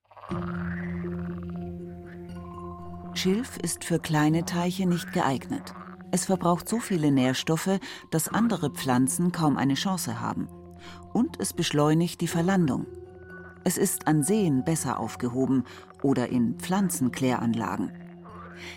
Schilf 3.15 3.59
ist 3.59 3.85
für 3.85 3.99
kleine 3.99 4.45
Teiche 4.45 4.87
nicht 4.87 5.13
geeignet. 5.13 5.75
Es 6.13 6.27
verbraucht 6.27 6.69
so 6.69 6.79
viele 6.79 7.11
Nährstoffe, 7.11 7.79
dass 8.11 8.29
andere 8.29 8.71
Pflanzen 8.71 9.33
kaum 9.33 9.57
eine 9.57 9.75
Chance 9.75 10.21
haben. 10.21 10.49
Und 11.13 11.41
es 11.41 11.53
beschleunigt 11.53 12.21
die 12.21 12.29
Verlandung. 12.29 12.87
Es 13.65 13.79
ist 13.79 14.07
an 14.07 14.23
Seen 14.23 14.65
besser 14.65 14.99
aufgehoben 14.99 15.65
oder 16.03 16.29
in 16.29 16.59
Pflanzenkläranlagen. 16.59 17.93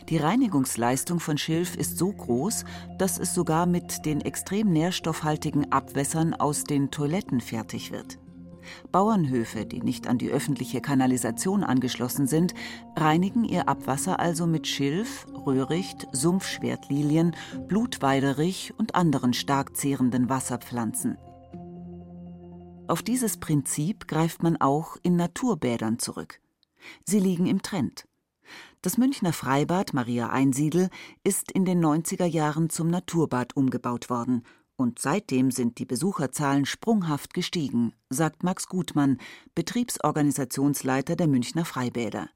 Die 0.09 0.17
Reinigungsleistung 0.17 1.19
von 1.19 1.37
Schilf 1.37 1.75
ist 1.75 1.97
so 1.97 2.11
groß, 2.11 2.65
dass 2.97 3.19
es 3.19 3.33
sogar 3.33 3.65
mit 3.65 4.05
den 4.05 4.21
extrem 4.21 4.71
nährstoffhaltigen 4.71 5.71
Abwässern 5.71 6.33
aus 6.33 6.63
den 6.63 6.91
Toiletten 6.91 7.41
fertig 7.41 7.91
wird. 7.91 8.19
Bauernhöfe, 8.91 9.65
die 9.65 9.81
nicht 9.81 10.07
an 10.07 10.17
die 10.17 10.29
öffentliche 10.29 10.81
Kanalisation 10.81 11.63
angeschlossen 11.63 12.27
sind, 12.27 12.53
reinigen 12.95 13.43
ihr 13.43 13.69
Abwasser 13.69 14.19
also 14.19 14.47
mit 14.47 14.67
Schilf, 14.67 15.27
Röhricht, 15.45 16.07
Sumpfschwertlilien, 16.11 17.35
Blutweiderich 17.67 18.73
und 18.77 18.95
anderen 18.95 19.33
stark 19.33 19.75
zehrenden 19.77 20.29
Wasserpflanzen. 20.29 21.17
Auf 22.87 23.01
dieses 23.01 23.37
Prinzip 23.37 24.07
greift 24.07 24.43
man 24.43 24.57
auch 24.57 24.97
in 25.01 25.15
Naturbädern 25.15 25.97
zurück. 25.97 26.39
Sie 27.03 27.19
liegen 27.19 27.47
im 27.47 27.61
Trend. 27.61 28.05
Das 28.81 28.97
Münchner 28.97 29.33
Freibad 29.33 29.93
Maria 29.93 30.29
Einsiedel 30.29 30.89
ist 31.23 31.51
in 31.51 31.65
den 31.65 31.83
90er 31.83 32.25
Jahren 32.25 32.69
zum 32.69 32.87
Naturbad 32.87 33.55
umgebaut 33.55 34.09
worden 34.09 34.43
und 34.77 34.99
seitdem 34.99 35.51
sind 35.51 35.79
die 35.79 35.85
Besucherzahlen 35.85 36.65
sprunghaft 36.65 37.33
gestiegen, 37.33 37.93
sagt 38.09 38.43
Max 38.43 38.67
Gutmann, 38.67 39.19
Betriebsorganisationsleiter 39.55 41.15
der 41.15 41.27
Münchner 41.27 41.65
Freibäder. 41.65 42.29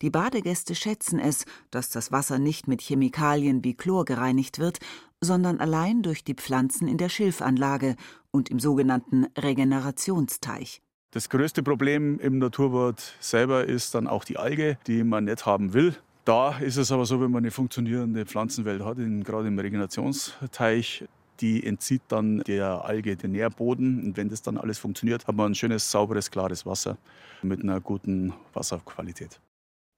Die 0.00 0.10
Badegäste 0.10 0.74
schätzen 0.74 1.18
es, 1.18 1.44
dass 1.70 1.88
das 1.88 2.12
Wasser 2.12 2.38
nicht 2.38 2.68
mit 2.68 2.82
Chemikalien 2.82 3.64
wie 3.64 3.74
Chlor 3.74 4.04
gereinigt 4.04 4.58
wird, 4.58 4.78
sondern 5.20 5.60
allein 5.60 6.02
durch 6.02 6.24
die 6.24 6.34
Pflanzen 6.34 6.88
in 6.88 6.98
der 6.98 7.08
Schilfanlage 7.08 7.96
und 8.30 8.50
im 8.50 8.60
sogenannten 8.60 9.26
Regenerationsteich. 9.38 10.82
Das 11.12 11.28
größte 11.28 11.62
Problem 11.62 12.18
im 12.20 12.38
Naturbad 12.38 12.98
selber 13.20 13.66
ist 13.66 13.94
dann 13.94 14.06
auch 14.06 14.24
die 14.24 14.38
Alge, 14.38 14.78
die 14.86 15.04
man 15.04 15.24
nicht 15.26 15.44
haben 15.44 15.74
will. 15.74 15.94
Da 16.24 16.56
ist 16.58 16.78
es 16.78 16.90
aber 16.90 17.04
so, 17.04 17.20
wenn 17.20 17.30
man 17.30 17.44
eine 17.44 17.50
funktionierende 17.50 18.24
Pflanzenwelt 18.24 18.82
hat, 18.82 18.96
in, 18.96 19.22
gerade 19.22 19.48
im 19.48 19.58
Regenerationsteich, 19.58 21.04
die 21.40 21.66
entzieht 21.66 22.00
dann 22.08 22.38
der 22.44 22.86
Alge 22.86 23.16
den 23.16 23.32
Nährboden. 23.32 24.02
Und 24.02 24.16
wenn 24.16 24.30
das 24.30 24.40
dann 24.40 24.56
alles 24.56 24.78
funktioniert, 24.78 25.26
hat 25.26 25.36
man 25.36 25.52
ein 25.52 25.54
schönes, 25.54 25.90
sauberes, 25.90 26.30
klares 26.30 26.64
Wasser 26.64 26.96
mit 27.42 27.62
einer 27.62 27.78
guten 27.82 28.32
Wasserqualität. 28.54 29.38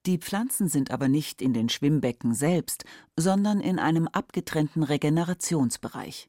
Die 0.06 0.18
Pflanzen 0.18 0.66
sind 0.66 0.90
aber 0.90 1.06
nicht 1.06 1.40
in 1.40 1.52
den 1.52 1.68
Schwimmbecken 1.68 2.34
selbst, 2.34 2.84
sondern 3.16 3.60
in 3.60 3.78
einem 3.78 4.08
abgetrennten 4.08 4.82
Regenerationsbereich. 4.82 6.28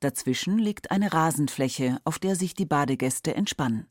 Dazwischen 0.00 0.58
liegt 0.58 0.90
eine 0.90 1.12
Rasenfläche, 1.12 1.98
auf 2.04 2.18
der 2.18 2.36
sich 2.36 2.54
die 2.54 2.64
Badegäste 2.64 3.34
entspannen. 3.34 3.86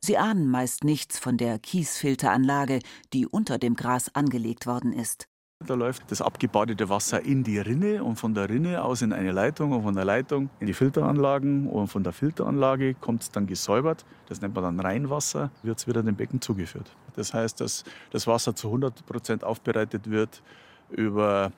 Sie 0.00 0.18
ahnen 0.18 0.48
meist 0.48 0.84
nichts 0.84 1.18
von 1.18 1.36
der 1.36 1.58
Kiesfilteranlage, 1.58 2.80
die 3.12 3.26
unter 3.26 3.58
dem 3.58 3.74
Gras 3.74 4.14
angelegt 4.14 4.66
worden 4.66 4.92
ist. 4.92 5.28
Da 5.66 5.74
läuft 5.74 6.10
das 6.10 6.20
abgebadete 6.20 6.88
Wasser 6.90 7.22
in 7.22 7.42
die 7.42 7.58
Rinne 7.58 8.04
und 8.04 8.16
von 8.16 8.34
der 8.34 8.50
Rinne 8.50 8.82
aus 8.82 9.00
in 9.00 9.12
eine 9.12 9.32
Leitung 9.32 9.72
und 9.72 9.82
von 9.82 9.94
der 9.94 10.04
Leitung 10.04 10.50
in 10.60 10.66
die 10.66 10.74
Filteranlagen 10.74 11.68
und 11.68 11.88
von 11.88 12.02
der 12.02 12.12
Filteranlage 12.12 12.94
kommt 12.94 13.22
es 13.22 13.30
dann 13.30 13.46
gesäubert. 13.46 14.04
Das 14.28 14.42
nennt 14.42 14.54
man 14.54 14.64
dann 14.64 14.80
Reinwasser, 14.80 15.50
wird 15.62 15.78
es 15.78 15.86
wieder 15.86 16.02
dem 16.02 16.16
Becken 16.16 16.40
zugeführt. 16.42 16.94
Das 17.16 17.32
heißt, 17.32 17.60
dass 17.60 17.84
das 18.10 18.26
Wasser 18.26 18.54
zu 18.54 18.66
100 18.68 19.06
Prozent 19.06 19.44
aufbereitet 19.44 20.10
wird 20.10 20.42
über 20.90 21.52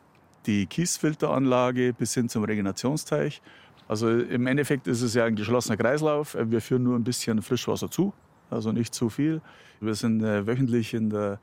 die 0.46 0.66
Kiesfilteranlage 0.66 1.92
bis 1.92 2.14
hin 2.14 2.28
zum 2.28 2.44
Regenerationsteich 2.44 3.42
Also 3.88 4.10
im 4.10 4.46
Endeffekt 4.46 4.86
ist 4.88 5.02
es 5.02 5.14
ja 5.14 5.24
ein 5.24 5.36
geschlossener 5.36 5.76
Kreislauf. 5.76 6.36
Wir 6.38 6.60
führen 6.60 6.82
nur 6.82 6.96
ein 6.96 7.04
bisschen 7.04 7.40
Frischwasser 7.42 7.90
zu, 7.90 8.12
also 8.50 8.72
nicht 8.72 8.94
zu 8.94 9.08
viel. 9.08 9.40
Wir 9.80 9.94
sind 9.94 10.22
äh, 10.22 10.46
wöchentlich 10.46 10.94
in 10.94 11.10
der, 11.10 11.38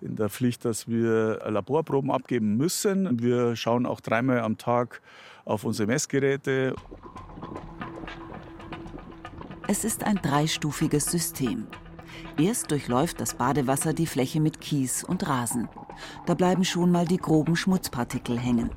in 0.00 0.16
der 0.16 0.28
Pflicht, 0.28 0.64
dass 0.64 0.88
wir 0.88 1.40
Laborproben 1.48 2.10
abgeben 2.10 2.56
müssen. 2.56 3.22
Wir 3.22 3.56
schauen 3.56 3.86
auch 3.86 4.00
dreimal 4.00 4.40
am 4.40 4.58
Tag 4.58 5.00
auf 5.44 5.64
unsere 5.64 5.86
Messgeräte. 5.86 6.74
Es 9.68 9.84
ist 9.84 10.04
ein 10.04 10.16
dreistufiges 10.16 11.06
System. 11.06 11.66
Erst 12.38 12.70
durchläuft 12.70 13.20
das 13.20 13.34
Badewasser 13.34 13.94
die 13.94 14.06
Fläche 14.06 14.40
mit 14.40 14.60
Kies 14.60 15.02
und 15.02 15.26
Rasen. 15.26 15.68
Da 16.26 16.34
bleiben 16.34 16.64
schon 16.64 16.90
mal 16.90 17.06
die 17.06 17.16
groben 17.16 17.56
Schmutzpartikel 17.56 18.38
hängen. 18.38 18.70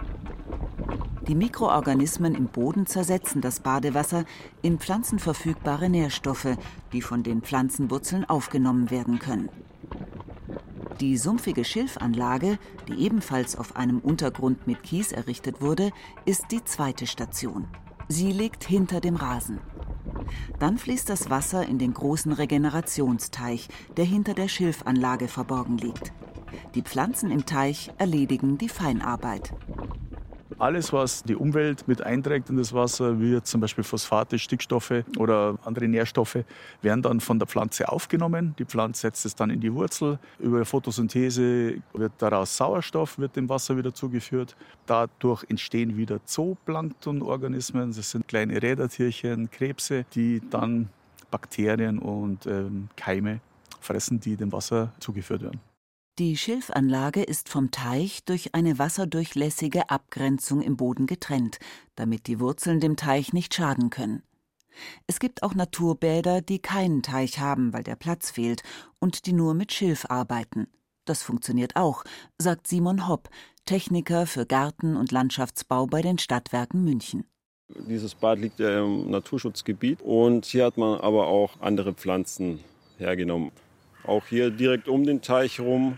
Die 1.30 1.36
Mikroorganismen 1.36 2.34
im 2.34 2.48
Boden 2.48 2.88
zersetzen 2.88 3.40
das 3.40 3.60
Badewasser 3.60 4.26
in 4.64 4.80
pflanzenverfügbare 4.80 5.88
Nährstoffe, 5.88 6.58
die 6.92 7.04
von 7.04 7.22
den 7.22 7.44
Pflanzenwurzeln 7.44 8.26
aufgenommen 8.28 8.90
werden 8.90 9.20
können. 9.20 9.48
Die 11.00 11.18
sumpfige 11.18 11.64
Schilfanlage, 11.64 12.58
die 12.88 12.96
ebenfalls 13.06 13.56
auf 13.56 13.76
einem 13.76 14.00
Untergrund 14.00 14.66
mit 14.66 14.82
Kies 14.82 15.12
errichtet 15.12 15.62
wurde, 15.62 15.92
ist 16.26 16.46
die 16.50 16.64
zweite 16.64 17.06
Station. 17.06 17.68
Sie 18.08 18.32
liegt 18.32 18.64
hinter 18.64 19.00
dem 19.00 19.16
Rasen. 19.16 19.60
Dann 20.58 20.80
fließt 20.80 21.08
das 21.12 21.30
Wasser 21.30 21.64
in 21.64 21.78
den 21.78 21.94
großen 21.94 22.32
Regenerationsteich, 22.32 23.68
der 23.98 24.06
hinter 24.06 24.34
der 24.34 24.48
Schilfanlage 24.48 25.28
verborgen 25.28 25.78
liegt. 25.78 26.12
Die 26.74 26.82
Pflanzen 26.82 27.30
im 27.30 27.46
Teich 27.46 27.92
erledigen 28.00 28.58
die 28.58 28.70
Feinarbeit. 28.70 29.54
Alles, 30.60 30.92
was 30.92 31.24
die 31.24 31.38
Umwelt 31.38 31.88
mit 31.88 32.02
einträgt 32.02 32.50
in 32.50 32.58
das 32.58 32.74
Wasser, 32.74 33.18
wie 33.22 33.42
zum 33.42 33.62
Beispiel 33.62 33.86
Phosphate, 33.86 34.38
Stickstoffe 34.38 35.06
oder 35.18 35.58
andere 35.64 35.88
Nährstoffe, 35.88 36.40
werden 36.82 37.02
dann 37.02 37.22
von 37.22 37.40
der 37.40 37.48
Pflanze 37.48 37.88
aufgenommen. 37.88 38.56
Die 38.60 38.66
Pflanze 38.66 39.04
setzt 39.04 39.26
es 39.26 39.34
dann 39.36 39.52
in 39.52 39.62
die 39.62 39.74
Wurzel. 39.74 40.20
Über 40.38 40.66
Photosynthese 40.66 41.76
wird 41.94 42.12
daraus 42.18 42.58
Sauerstoff, 42.58 43.18
wird 43.18 43.38
dem 43.38 43.48
Wasser 43.48 43.78
wieder 43.78 43.94
zugeführt. 43.94 44.58
Dadurch 44.86 45.46
entstehen 45.48 45.96
wieder 45.96 46.26
Zooplanktonorganismen. 46.26 47.94
Das 47.94 48.12
sind 48.12 48.28
kleine 48.28 48.62
Rädertierchen, 48.62 49.50
Krebse, 49.50 50.04
die 50.14 50.42
dann 50.50 50.90
Bakterien 51.32 52.00
und 52.00 52.46
ähm, 52.48 52.90
Keime 52.98 53.40
fressen, 53.80 54.20
die 54.20 54.36
dem 54.36 54.52
Wasser 54.52 54.92
zugeführt 55.00 55.42
werden. 55.42 55.69
Die 56.20 56.36
Schilfanlage 56.36 57.24
ist 57.24 57.48
vom 57.48 57.72
Teich 57.72 58.26
durch 58.26 58.54
eine 58.54 58.78
wasserdurchlässige 58.78 59.90
Abgrenzung 59.90 60.62
im 60.62 60.76
Boden 60.76 61.08
getrennt, 61.08 61.60
damit 61.96 62.28
die 62.28 62.42
Wurzeln 62.42 62.82
dem 62.82 62.98
Teich 62.98 63.32
nicht 63.32 63.56
schaden 63.56 63.90
können. 63.90 64.22
Es 65.08 65.20
gibt 65.20 65.44
auch 65.44 65.56
Naturbäder, 65.56 66.42
die 66.42 66.60
keinen 66.60 67.04
Teich 67.04 67.40
haben, 67.40 67.72
weil 67.72 67.84
der 67.84 67.96
Platz 67.96 68.32
fehlt 68.32 68.64
und 69.00 69.28
die 69.28 69.32
nur 69.32 69.54
mit 69.54 69.72
Schilf 69.72 70.08
arbeiten. 70.10 70.68
Das 71.06 71.24
funktioniert 71.24 71.78
auch, 71.78 72.04
sagt 72.38 72.68
Simon 72.68 73.08
Hopp, 73.08 73.30
Techniker 73.64 74.28
für 74.28 74.46
Garten- 74.46 74.98
und 74.98 75.14
Landschaftsbau 75.14 75.88
bei 75.88 76.02
den 76.02 76.18
Stadtwerken 76.18 76.84
München. 76.84 77.24
Dieses 77.70 78.14
Bad 78.14 78.40
liegt 78.40 78.60
ja 78.60 78.84
im 78.84 79.10
Naturschutzgebiet 79.10 80.02
und 80.02 80.46
hier 80.46 80.66
hat 80.66 80.78
man 80.78 81.00
aber 81.00 81.28
auch 81.28 81.62
andere 81.62 81.94
Pflanzen 81.94 82.60
hergenommen. 82.98 83.52
Auch 84.04 84.26
hier 84.26 84.50
direkt 84.50 84.90
um 84.90 85.06
den 85.06 85.22
Teich 85.22 85.62
rum 85.62 85.98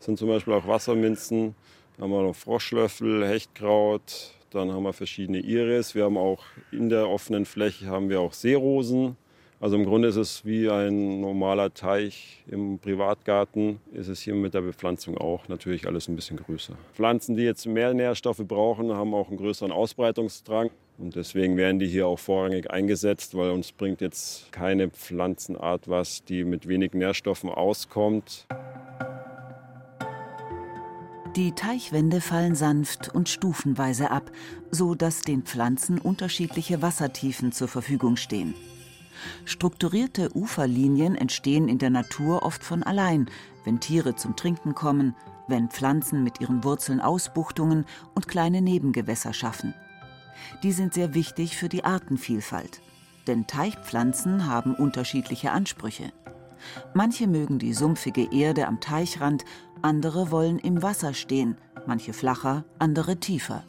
sind 0.00 0.18
zum 0.18 0.28
Beispiel 0.28 0.52
auch 0.54 0.66
Wasserminzen. 0.66 1.54
Dann 1.96 2.04
haben 2.04 2.10
wir 2.10 2.22
noch 2.22 2.36
Froschlöffel, 2.36 3.26
Hechtkraut, 3.26 4.34
dann 4.50 4.72
haben 4.72 4.82
wir 4.82 4.92
verschiedene 4.92 5.38
Iris. 5.38 5.94
Wir 5.94 6.04
haben 6.04 6.16
auch 6.16 6.42
in 6.72 6.88
der 6.88 7.08
offenen 7.08 7.44
Fläche 7.44 7.86
haben 7.86 8.08
wir 8.08 8.20
auch 8.20 8.32
Seerosen. 8.32 9.16
Also 9.60 9.76
im 9.76 9.84
Grunde 9.84 10.08
ist 10.08 10.16
es 10.16 10.46
wie 10.46 10.70
ein 10.70 11.20
normaler 11.20 11.74
Teich 11.74 12.42
im 12.46 12.78
Privatgarten, 12.78 13.78
ist 13.92 14.08
es 14.08 14.22
hier 14.22 14.34
mit 14.34 14.54
der 14.54 14.62
Bepflanzung 14.62 15.18
auch 15.18 15.48
natürlich 15.48 15.86
alles 15.86 16.08
ein 16.08 16.16
bisschen 16.16 16.38
größer. 16.38 16.76
Pflanzen, 16.94 17.36
die 17.36 17.42
jetzt 17.42 17.66
mehr 17.66 17.92
Nährstoffe 17.92 18.42
brauchen, 18.48 18.90
haben 18.90 19.12
auch 19.12 19.28
einen 19.28 19.36
größeren 19.36 19.70
Ausbreitungsdrang. 19.70 20.70
Und 20.96 21.14
deswegen 21.14 21.58
werden 21.58 21.78
die 21.78 21.86
hier 21.86 22.06
auch 22.06 22.18
vorrangig 22.18 22.70
eingesetzt, 22.70 23.34
weil 23.34 23.50
uns 23.50 23.72
bringt 23.72 24.00
jetzt 24.00 24.50
keine 24.50 24.88
Pflanzenart 24.88 25.88
was, 25.88 26.24
die 26.24 26.44
mit 26.44 26.66
wenig 26.66 26.94
Nährstoffen 26.94 27.50
auskommt. 27.50 28.46
Die 31.36 31.52
Teichwände 31.52 32.20
fallen 32.20 32.56
sanft 32.56 33.14
und 33.14 33.28
stufenweise 33.28 34.10
ab, 34.10 34.32
so 34.72 34.96
dass 34.96 35.20
den 35.20 35.44
Pflanzen 35.44 36.00
unterschiedliche 36.00 36.82
Wassertiefen 36.82 37.52
zur 37.52 37.68
Verfügung 37.68 38.16
stehen. 38.16 38.54
Strukturierte 39.44 40.34
Uferlinien 40.34 41.14
entstehen 41.14 41.68
in 41.68 41.78
der 41.78 41.90
Natur 41.90 42.42
oft 42.42 42.64
von 42.64 42.82
allein, 42.82 43.30
wenn 43.64 43.78
Tiere 43.78 44.16
zum 44.16 44.34
Trinken 44.34 44.74
kommen, 44.74 45.14
wenn 45.46 45.70
Pflanzen 45.70 46.24
mit 46.24 46.40
ihren 46.40 46.64
Wurzeln 46.64 47.00
Ausbuchtungen 47.00 47.84
und 48.16 48.26
kleine 48.26 48.60
Nebengewässer 48.60 49.32
schaffen. 49.32 49.72
Die 50.64 50.72
sind 50.72 50.94
sehr 50.94 51.14
wichtig 51.14 51.56
für 51.56 51.68
die 51.68 51.84
Artenvielfalt, 51.84 52.80
denn 53.28 53.46
Teichpflanzen 53.46 54.46
haben 54.46 54.74
unterschiedliche 54.74 55.52
Ansprüche. 55.52 56.12
Manche 56.94 57.26
mögen 57.26 57.58
die 57.58 57.72
sumpfige 57.72 58.32
Erde 58.32 58.66
am 58.66 58.80
Teichrand, 58.80 59.44
andere 59.82 60.30
wollen 60.30 60.58
im 60.58 60.82
Wasser 60.82 61.14
stehen, 61.14 61.56
manche 61.86 62.12
flacher, 62.12 62.64
andere 62.78 63.16
tiefer. 63.16 63.64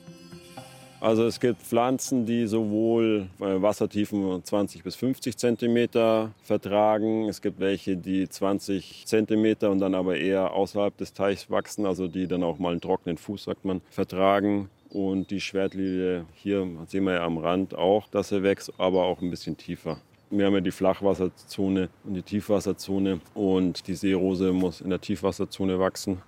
Also 1.02 1.26
es 1.26 1.40
gibt 1.40 1.64
Pflanzen, 1.64 2.28
die 2.28 2.46
sowohl 2.46 3.28
Wassertiefen 3.40 4.44
20 4.44 4.84
bis 4.84 4.96
50 4.96 5.36
Zentimeter 5.36 6.30
vertragen. 6.44 7.28
Es 7.28 7.42
gibt 7.42 7.60
welche, 7.60 7.98
die 7.98 8.30
20 8.30 9.08
Zentimeter 9.08 9.72
und 9.72 9.80
dann 9.80 9.96
aber 9.96 10.18
eher 10.18 10.54
außerhalb 10.54 10.96
des 10.96 11.14
Teichs 11.14 11.50
wachsen, 11.50 11.88
also 11.88 12.08
die 12.08 12.28
dann 12.28 12.44
auch 12.44 12.60
mal 12.60 12.72
einen 12.72 12.82
trockenen 12.82 13.18
Fuß, 13.18 13.46
sagt 13.46 13.66
man, 13.66 13.82
vertragen. 13.90 14.70
Und 14.90 15.32
die 15.32 15.42
Schwertlilie 15.42 16.26
hier 16.36 16.68
sehen 16.86 17.06
wir 17.06 17.14
ja 17.14 17.26
am 17.26 17.40
Rand 17.40 17.74
auch, 17.74 18.08
dass 18.10 18.32
er 18.32 18.44
wächst, 18.44 18.72
aber 18.78 19.06
auch 19.06 19.22
ein 19.22 19.32
bisschen 19.32 19.58
tiefer. 19.58 19.98
Wir 20.32 20.46
haben 20.46 20.54
ja 20.54 20.62
die 20.62 20.72
Flachwasserzone 20.72 21.90
und 22.06 22.14
die 22.14 22.22
Tiefwasserzone 22.22 23.20
und 23.34 23.86
die 23.88 23.96
Seerose 23.96 24.54
muss 24.54 24.80
in 24.80 24.90
der 24.90 25.02
Tiefwasserzone 25.02 25.78
wachsen. 25.78 26.22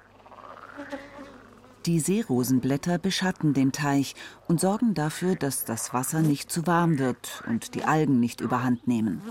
Die 1.86 2.02
Seerosenblätter 2.02 2.98
beschatten 2.98 3.54
den 3.54 3.72
Teich 3.72 4.16
und 4.50 4.60
sorgen 4.60 4.94
dafür, 4.94 5.36
dass 5.36 5.64
das 5.64 5.94
Wasser 5.94 6.22
nicht 6.22 6.52
zu 6.52 6.68
warm 6.68 7.00
wird 7.00 7.44
und 7.48 7.76
die 7.76 7.86
Algen 7.86 8.20
nicht 8.20 8.42
überhand 8.42 8.88
nehmen. 8.88 9.22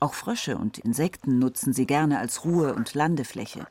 Auch 0.00 0.12
Frösche 0.12 0.58
und 0.58 0.78
Insekten 0.78 1.38
nutzen 1.38 1.72
sie 1.72 1.86
gerne 1.86 2.18
als 2.18 2.44
Ruhe- 2.44 2.74
und 2.74 2.92
Landefläche. 2.92 3.66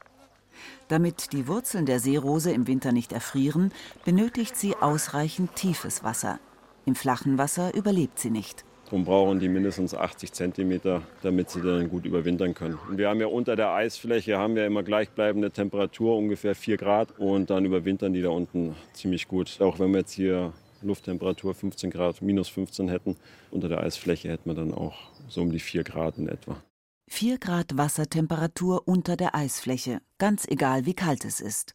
Damit 0.88 1.32
die 1.34 1.48
Wurzeln 1.48 1.86
der 1.86 2.00
Seerose 2.00 2.52
im 2.52 2.66
Winter 2.66 2.92
nicht 2.92 3.14
erfrieren, 3.14 3.72
benötigt 4.04 4.56
sie 4.56 4.76
ausreichend 4.78 5.56
tiefes 5.56 6.04
Wasser. 6.04 6.40
Im 6.86 6.96
flachen 6.96 7.38
Wasser 7.38 7.76
überlebt 7.76 8.18
sie 8.18 8.32
nicht. 8.32 8.66
Darum 8.86 9.06
brauchen 9.06 9.40
die 9.40 9.50
mindestens 9.50 9.96
80 9.96 10.34
Zentimeter, 10.34 11.02
damit 11.22 11.50
sie 11.50 11.62
dann 11.62 11.90
gut 11.90 12.06
überwintern 12.06 12.54
können. 12.54 12.78
Und 12.90 12.98
wir 12.98 13.10
haben 13.10 13.20
ja 13.20 13.28
unter 13.28 13.56
der 13.56 13.72
Eisfläche 13.72 14.38
haben 14.38 14.56
wir 14.56 14.66
immer 14.66 14.84
gleichbleibende 14.84 15.52
Temperatur, 15.52 16.18
ungefähr 16.18 16.54
4 16.54 16.78
Grad. 16.78 17.18
Und 17.18 17.50
dann 17.50 17.66
überwintern 17.66 18.14
die 18.14 18.22
da 18.22 18.30
unten 18.30 18.76
ziemlich 18.94 19.28
gut. 19.28 19.60
Auch 19.62 19.80
wenn 19.80 19.92
wir 19.92 20.00
jetzt 20.00 20.12
hier 20.12 20.54
Lufttemperatur 20.84 21.56
15 21.56 21.90
Grad, 21.90 22.22
minus 22.22 22.50
15 22.50 22.90
hätten, 22.90 23.16
unter 23.52 23.70
der 23.70 23.82
Eisfläche 23.82 24.30
hätten 24.30 24.50
wir 24.50 24.56
dann 24.56 24.74
auch 24.74 24.96
so 25.28 25.42
um 25.42 25.52
die 25.52 25.60
4 25.60 25.84
Grad 25.84 26.18
in 26.18 26.28
etwa. 26.28 26.58
4 27.10 27.38
Grad 27.38 27.78
Wassertemperatur 27.78 28.88
unter 28.88 29.16
der 29.16 29.36
Eisfläche, 29.36 30.02
ganz 30.18 30.48
egal 30.48 30.86
wie 30.86 30.94
kalt 30.94 31.26
es 31.26 31.40
ist. 31.40 31.74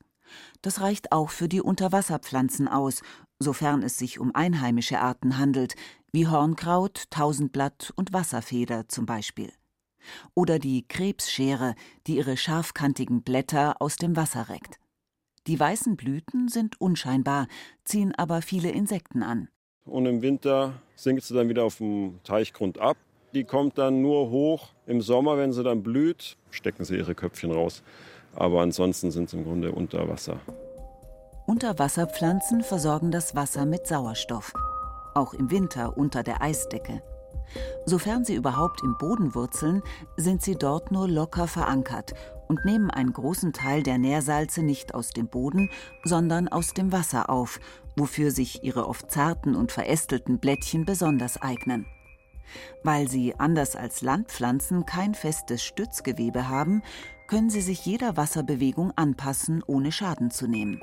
Das 0.63 0.81
reicht 0.81 1.13
auch 1.13 1.31
für 1.31 1.49
die 1.49 1.63
Unterwasserpflanzen 1.63 2.69
aus, 2.69 3.03
sofern 3.39 3.83
es 3.83 3.97
sich 3.97 4.19
um 4.19 4.35
einheimische 4.35 5.01
Arten 5.01 5.39
handelt, 5.39 5.75
wie 6.13 6.27
Hornkraut, 6.27 7.05
Tausendblatt 7.11 7.93
und 7.97 8.13
Wasserfeder 8.13 8.89
zum 8.89 9.07
Beispiel. 9.07 9.53
Oder 10.35 10.59
die 10.59 10.87
Krebsschere, 10.87 11.75
die 12.07 12.17
ihre 12.17 12.37
scharfkantigen 12.37 13.23
Blätter 13.23 13.77
aus 13.81 13.97
dem 13.97 14.17
Wasser 14.17 14.49
reckt. 14.49 14.79
Die 15.47 15.59
weißen 15.59 15.97
Blüten 15.97 16.49
sind 16.49 16.81
unscheinbar, 16.81 17.47
ziehen 17.85 18.15
aber 18.17 18.43
viele 18.43 18.71
Insekten 18.71 19.23
an. 19.23 19.49
Und 19.85 20.07
im 20.07 20.23
Winter 20.23 20.75
sinkt 20.95 21.25
sie 21.25 21.35
dann 21.35 21.49
wieder 21.49 21.65
auf 21.65 21.79
dem 21.79 22.21
Teichgrund 22.25 22.79
ab. 22.79 22.97
Die 23.35 23.45
kommt 23.45 23.79
dann 23.79 24.03
nur 24.03 24.31
hoch 24.31 24.69
im 24.87 25.01
Sommer, 25.01 25.37
wenn 25.39 25.53
sie 25.53 25.63
dann 25.63 25.83
blüht, 25.83 26.37
stecken 26.51 26.85
sie 26.85 26.97
ihre 26.97 27.15
Köpfchen 27.15 27.51
raus. 27.51 27.83
Aber 28.35 28.61
ansonsten 28.61 29.11
sind 29.11 29.31
sie 29.31 29.39
im 29.39 29.45
Grunde 29.45 29.73
unter 29.73 30.09
Wasser. 30.09 30.41
Unterwasserpflanzen 31.47 32.63
versorgen 32.63 33.11
das 33.11 33.35
Wasser 33.35 33.65
mit 33.65 33.87
Sauerstoff 33.87 34.53
auch 35.19 35.35
im 35.35 35.51
Winter 35.51 35.99
unter 35.99 36.23
der 36.23 36.41
Eisdecke. 36.41 37.03
Sofern 37.87 38.25
sie 38.25 38.35
überhaupt 38.35 38.83
im 38.83 38.97
Boden 38.99 39.35
wurzeln, 39.35 39.83
sind 40.17 40.43
sie 40.43 40.55
dort 40.55 40.93
nur 40.93 41.09
locker 41.09 41.47
verankert 41.47 42.15
und 42.47 42.65
nehmen 42.65 42.91
einen 42.91 43.13
großen 43.13 43.53
Teil 43.53 43.83
der 43.83 43.99
Nährsalze 43.99 44.63
nicht 44.63 44.95
aus 44.95 45.11
dem 45.11 45.29
Boden, 45.29 45.71
sondern 46.05 46.49
aus 46.49 46.75
dem 46.75 46.93
Wasser 46.93 47.31
auf, 47.31 47.61
wofür 47.97 48.31
sich 48.31 48.63
ihre 48.65 48.87
oft 48.87 49.11
zarten 49.11 49.55
und 49.55 49.73
verästelten 49.73 50.39
Blättchen 50.39 50.85
besonders 50.85 51.41
eignen. 51.41 51.87
Weil 52.83 53.09
sie 53.09 53.35
anders 53.39 53.77
als 53.77 54.01
Landpflanzen 54.01 54.87
kein 54.87 55.15
festes 55.15 55.63
Stützgewebe 55.63 56.49
haben, 56.49 56.83
können 57.27 57.51
sie 57.51 57.61
sich 57.61 57.85
jeder 57.85 58.17
Wasserbewegung 58.17 58.93
anpassen, 58.97 59.63
ohne 59.67 59.93
Schaden 59.93 60.31
zu 60.31 60.47
nehmen. 60.47 60.81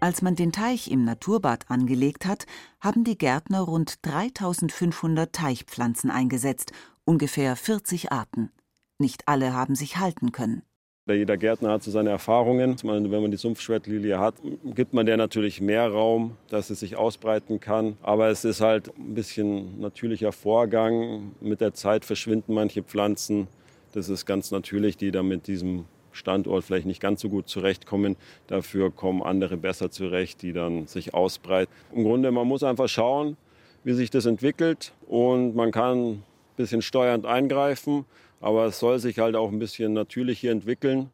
Als 0.00 0.22
man 0.22 0.36
den 0.36 0.52
Teich 0.52 0.92
im 0.92 1.04
Naturbad 1.04 1.68
angelegt 1.68 2.24
hat, 2.24 2.46
haben 2.80 3.02
die 3.02 3.18
Gärtner 3.18 3.62
rund 3.62 4.06
3500 4.06 5.32
Teichpflanzen 5.32 6.12
eingesetzt, 6.12 6.70
ungefähr 7.04 7.56
40 7.56 8.12
Arten. 8.12 8.52
Nicht 8.98 9.26
alle 9.26 9.54
haben 9.54 9.74
sich 9.74 9.96
halten 9.96 10.30
können. 10.30 10.62
Jeder 11.08 11.36
Gärtner 11.36 11.70
hat 11.70 11.82
so 11.82 11.90
seine 11.90 12.10
Erfahrungen. 12.10 12.76
Wenn 12.82 13.10
man 13.10 13.30
die 13.32 13.38
Sumpfschwertlilie 13.38 14.20
hat, 14.20 14.36
gibt 14.64 14.92
man 14.92 15.06
der 15.06 15.16
natürlich 15.16 15.60
mehr 15.60 15.90
Raum, 15.90 16.36
dass 16.48 16.70
es 16.70 16.80
sich 16.80 16.96
ausbreiten 16.96 17.58
kann. 17.58 17.96
Aber 18.02 18.28
es 18.28 18.44
ist 18.44 18.60
halt 18.60 18.96
ein 18.96 19.14
bisschen 19.14 19.80
natürlicher 19.80 20.30
Vorgang. 20.30 21.32
Mit 21.40 21.60
der 21.60 21.74
Zeit 21.74 22.04
verschwinden 22.04 22.54
manche 22.54 22.84
Pflanzen. 22.84 23.48
Das 23.92 24.08
ist 24.08 24.26
ganz 24.26 24.52
natürlich, 24.52 24.96
die 24.96 25.10
dann 25.10 25.26
mit 25.26 25.46
diesem 25.48 25.86
Standort 26.12 26.64
vielleicht 26.64 26.86
nicht 26.86 27.00
ganz 27.00 27.20
so 27.20 27.28
gut 27.28 27.48
zurechtkommen. 27.48 28.16
Dafür 28.46 28.90
kommen 28.90 29.22
andere 29.22 29.56
besser 29.56 29.90
zurecht, 29.90 30.42
die 30.42 30.52
dann 30.52 30.86
sich 30.86 31.14
ausbreiten. 31.14 31.72
Im 31.94 32.04
Grunde, 32.04 32.30
man 32.30 32.46
muss 32.46 32.62
einfach 32.62 32.88
schauen, 32.88 33.36
wie 33.84 33.92
sich 33.92 34.10
das 34.10 34.26
entwickelt 34.26 34.92
und 35.06 35.54
man 35.54 35.70
kann 35.70 35.98
ein 35.98 36.24
bisschen 36.56 36.82
steuernd 36.82 37.26
eingreifen, 37.26 38.04
aber 38.40 38.66
es 38.66 38.78
soll 38.78 38.98
sich 38.98 39.18
halt 39.18 39.36
auch 39.36 39.50
ein 39.50 39.58
bisschen 39.58 39.92
natürlich 39.92 40.40
hier 40.40 40.52
entwickeln. 40.52 41.10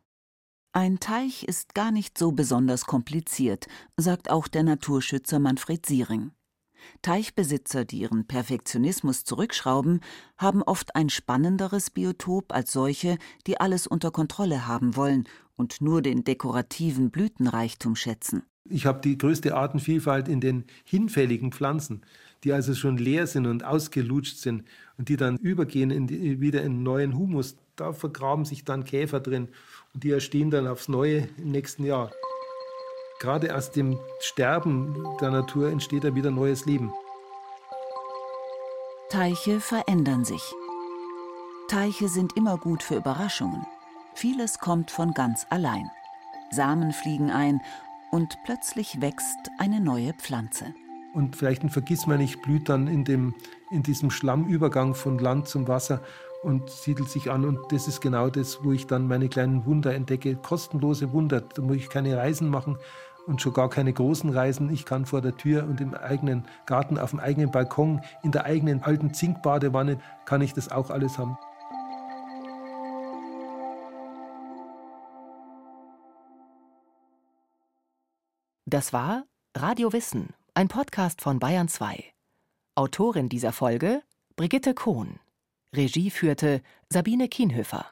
Ein 0.76 0.98
Teich 0.98 1.44
ist 1.44 1.74
gar 1.74 1.92
nicht 1.92 2.18
so 2.18 2.33
besonders 2.33 2.85
kompliziert, 2.85 3.68
sagt 3.96 4.28
auch 4.28 4.48
der 4.48 4.64
Naturschützer 4.64 5.38
Manfred 5.38 5.87
Siering. 5.87 6.33
Teichbesitzer, 7.03 7.85
die 7.85 8.01
ihren 8.01 8.27
Perfektionismus 8.27 9.25
zurückschrauben, 9.25 10.01
haben 10.37 10.62
oft 10.62 10.97
ein 10.97 11.09
spannenderes 11.09 11.90
Biotop 11.90 12.53
als 12.53 12.73
solche, 12.73 13.18
die 13.47 13.61
alles 13.61 13.87
unter 13.87 14.11
Kontrolle 14.11 14.66
haben 14.66 14.97
wollen 14.97 15.29
und 15.57 15.81
nur 15.81 16.03
den 16.03 16.25
dekorativen 16.25 17.11
Blütenreichtum 17.11 17.97
schätzen. 17.97 18.42
Ich 18.66 18.87
habe 18.87 19.01
die 19.03 19.18
größte 19.18 19.55
Artenvielfalt 19.55 20.27
in 20.27 20.40
den 20.40 20.64
hinfälligen 20.85 21.53
Pflanzen, 21.53 22.01
die 22.44 22.53
also 22.53 22.75
schon 22.75 22.97
leer 22.97 23.27
sind 23.27 23.47
und 23.47 23.62
ausgelutscht 23.62 24.38
sind 24.38 24.64
und 24.97 25.11
die 25.11 25.16
dann 25.16 25.37
übergehen 25.37 25.90
in 25.90 26.07
die, 26.07 26.40
wieder 26.40 26.62
in 26.62 26.83
neuen 26.83 27.16
Humus. 27.16 27.57
Da 27.77 27.92
vergraben 27.92 28.47
sich 28.47 28.64
dann 28.64 28.85
Käfer 28.85 29.20
drin 29.20 29.49
und 29.92 30.03
die 30.03 30.11
erstehen 30.11 30.51
dann 30.51 30.66
aufs 30.66 30.88
Neue 30.88 31.29
im 31.37 31.51
nächsten 31.51 31.85
Jahr. 31.85 32.11
Gerade 33.20 33.55
aus 33.55 33.70
dem 33.70 34.00
Sterben 34.20 35.05
der 35.20 35.31
Natur 35.31 35.70
entsteht 35.70 36.05
da 36.05 36.14
wieder 36.14 36.31
neues 36.31 36.66
Leben. 36.66 36.92
Teiche 39.09 39.61
verändern 39.61 40.24
sich. 40.24 40.42
Teiche 41.68 42.09
sind 42.09 42.37
immer 42.37 42.59
gut 42.59 42.83
für 42.83 42.96
Überraschungen. 42.96 43.64
Vieles 44.14 44.59
kommt 44.59 44.90
von 44.90 45.14
ganz 45.14 45.46
allein. 45.50 45.90
Samen 46.50 46.92
fliegen 46.92 47.31
ein 47.31 47.61
und 48.11 48.37
plötzlich 48.44 49.00
wächst 49.00 49.50
eine 49.59 49.81
neue 49.81 50.12
Pflanze. 50.14 50.74
Und 51.14 51.37
vielleicht 51.37 51.62
ein 51.62 51.70
Vergissmeinnicht 51.70 52.42
blüht 52.42 52.68
dann 52.68 52.88
in, 52.88 53.05
dem, 53.05 53.35
in 53.70 53.85
diesem 53.85 54.11
Schlammübergang 54.11 54.94
von 54.94 55.18
Land 55.18 55.48
zum 55.48 55.68
Wasser 55.68 56.03
und 56.44 56.70
siedelt 56.70 57.09
sich 57.09 57.30
an. 57.30 57.44
Und 57.44 57.59
das 57.72 57.88
ist 57.88 58.00
genau 58.00 58.28
das, 58.28 58.62
wo 58.62 58.72
ich 58.72 58.87
dann 58.87 59.09
meine 59.09 59.28
kleinen 59.28 59.66
Wunder 59.66 59.94
entdecke. 59.94 60.37
Kostenlose 60.37 61.12
Wunder. 61.12 61.40
Da 61.40 61.62
muss 61.62 61.76
ich 61.76 61.88
keine 61.88 62.16
Reisen 62.16 62.48
machen, 62.48 62.78
und 63.26 63.40
schon 63.40 63.52
gar 63.52 63.70
keine 63.70 63.92
großen 63.92 64.30
Reisen. 64.30 64.72
Ich 64.72 64.85
kann 64.85 65.07
vor 65.07 65.20
der 65.20 65.37
Tür 65.37 65.64
und 65.64 65.80
im 65.80 65.94
eigenen 65.94 66.44
Garten, 66.66 66.98
auf 66.98 67.11
dem 67.11 67.20
eigenen 67.20 67.50
Balkon, 67.50 68.00
in 68.22 68.33
der 68.33 68.44
eigenen 68.44 68.83
alten 68.83 69.14
Zinkbadewanne, 69.14 70.00
kann 70.24 70.42
ich 70.42 70.52
das 70.52 70.70
auch 70.70 70.90
alles 70.90 71.18
haben. 71.18 71.37
Das 78.66 78.92
war 78.92 79.24
Radio 79.57 79.92
Wissen, 79.92 80.35
ein 80.54 80.68
Podcast 80.68 81.20
von 81.20 81.38
Bayern 81.38 81.68
2. 81.68 82.12
Autorin 82.74 83.28
dieser 83.28 83.52
Folge 83.52 84.02
Brigitte 84.37 84.74
Kohn. 84.74 85.20
Regie 85.77 86.11
führte 86.11 86.63
Sabine 86.89 87.29
Kienhöfer. 87.29 87.87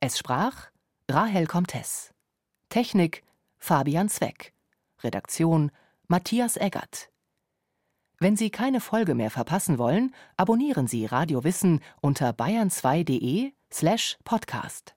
Es 0.00 0.18
sprach 0.18 0.68
Rahel 1.10 1.46
Comtes. 1.46 2.12
Technik 2.68 3.22
Fabian 3.56 4.08
Zweck. 4.08 4.52
Redaktion 5.02 5.70
Matthias 6.06 6.56
Eggert. 6.56 7.10
Wenn 8.18 8.36
Sie 8.36 8.50
keine 8.50 8.80
Folge 8.80 9.14
mehr 9.14 9.30
verpassen 9.30 9.78
wollen, 9.78 10.14
abonnieren 10.36 10.86
Sie 10.86 11.06
Radio 11.06 11.44
Wissen 11.44 11.80
unter 12.00 12.30
bayern2.de 12.30 13.52
slash 13.72 14.18
podcast. 14.24 14.94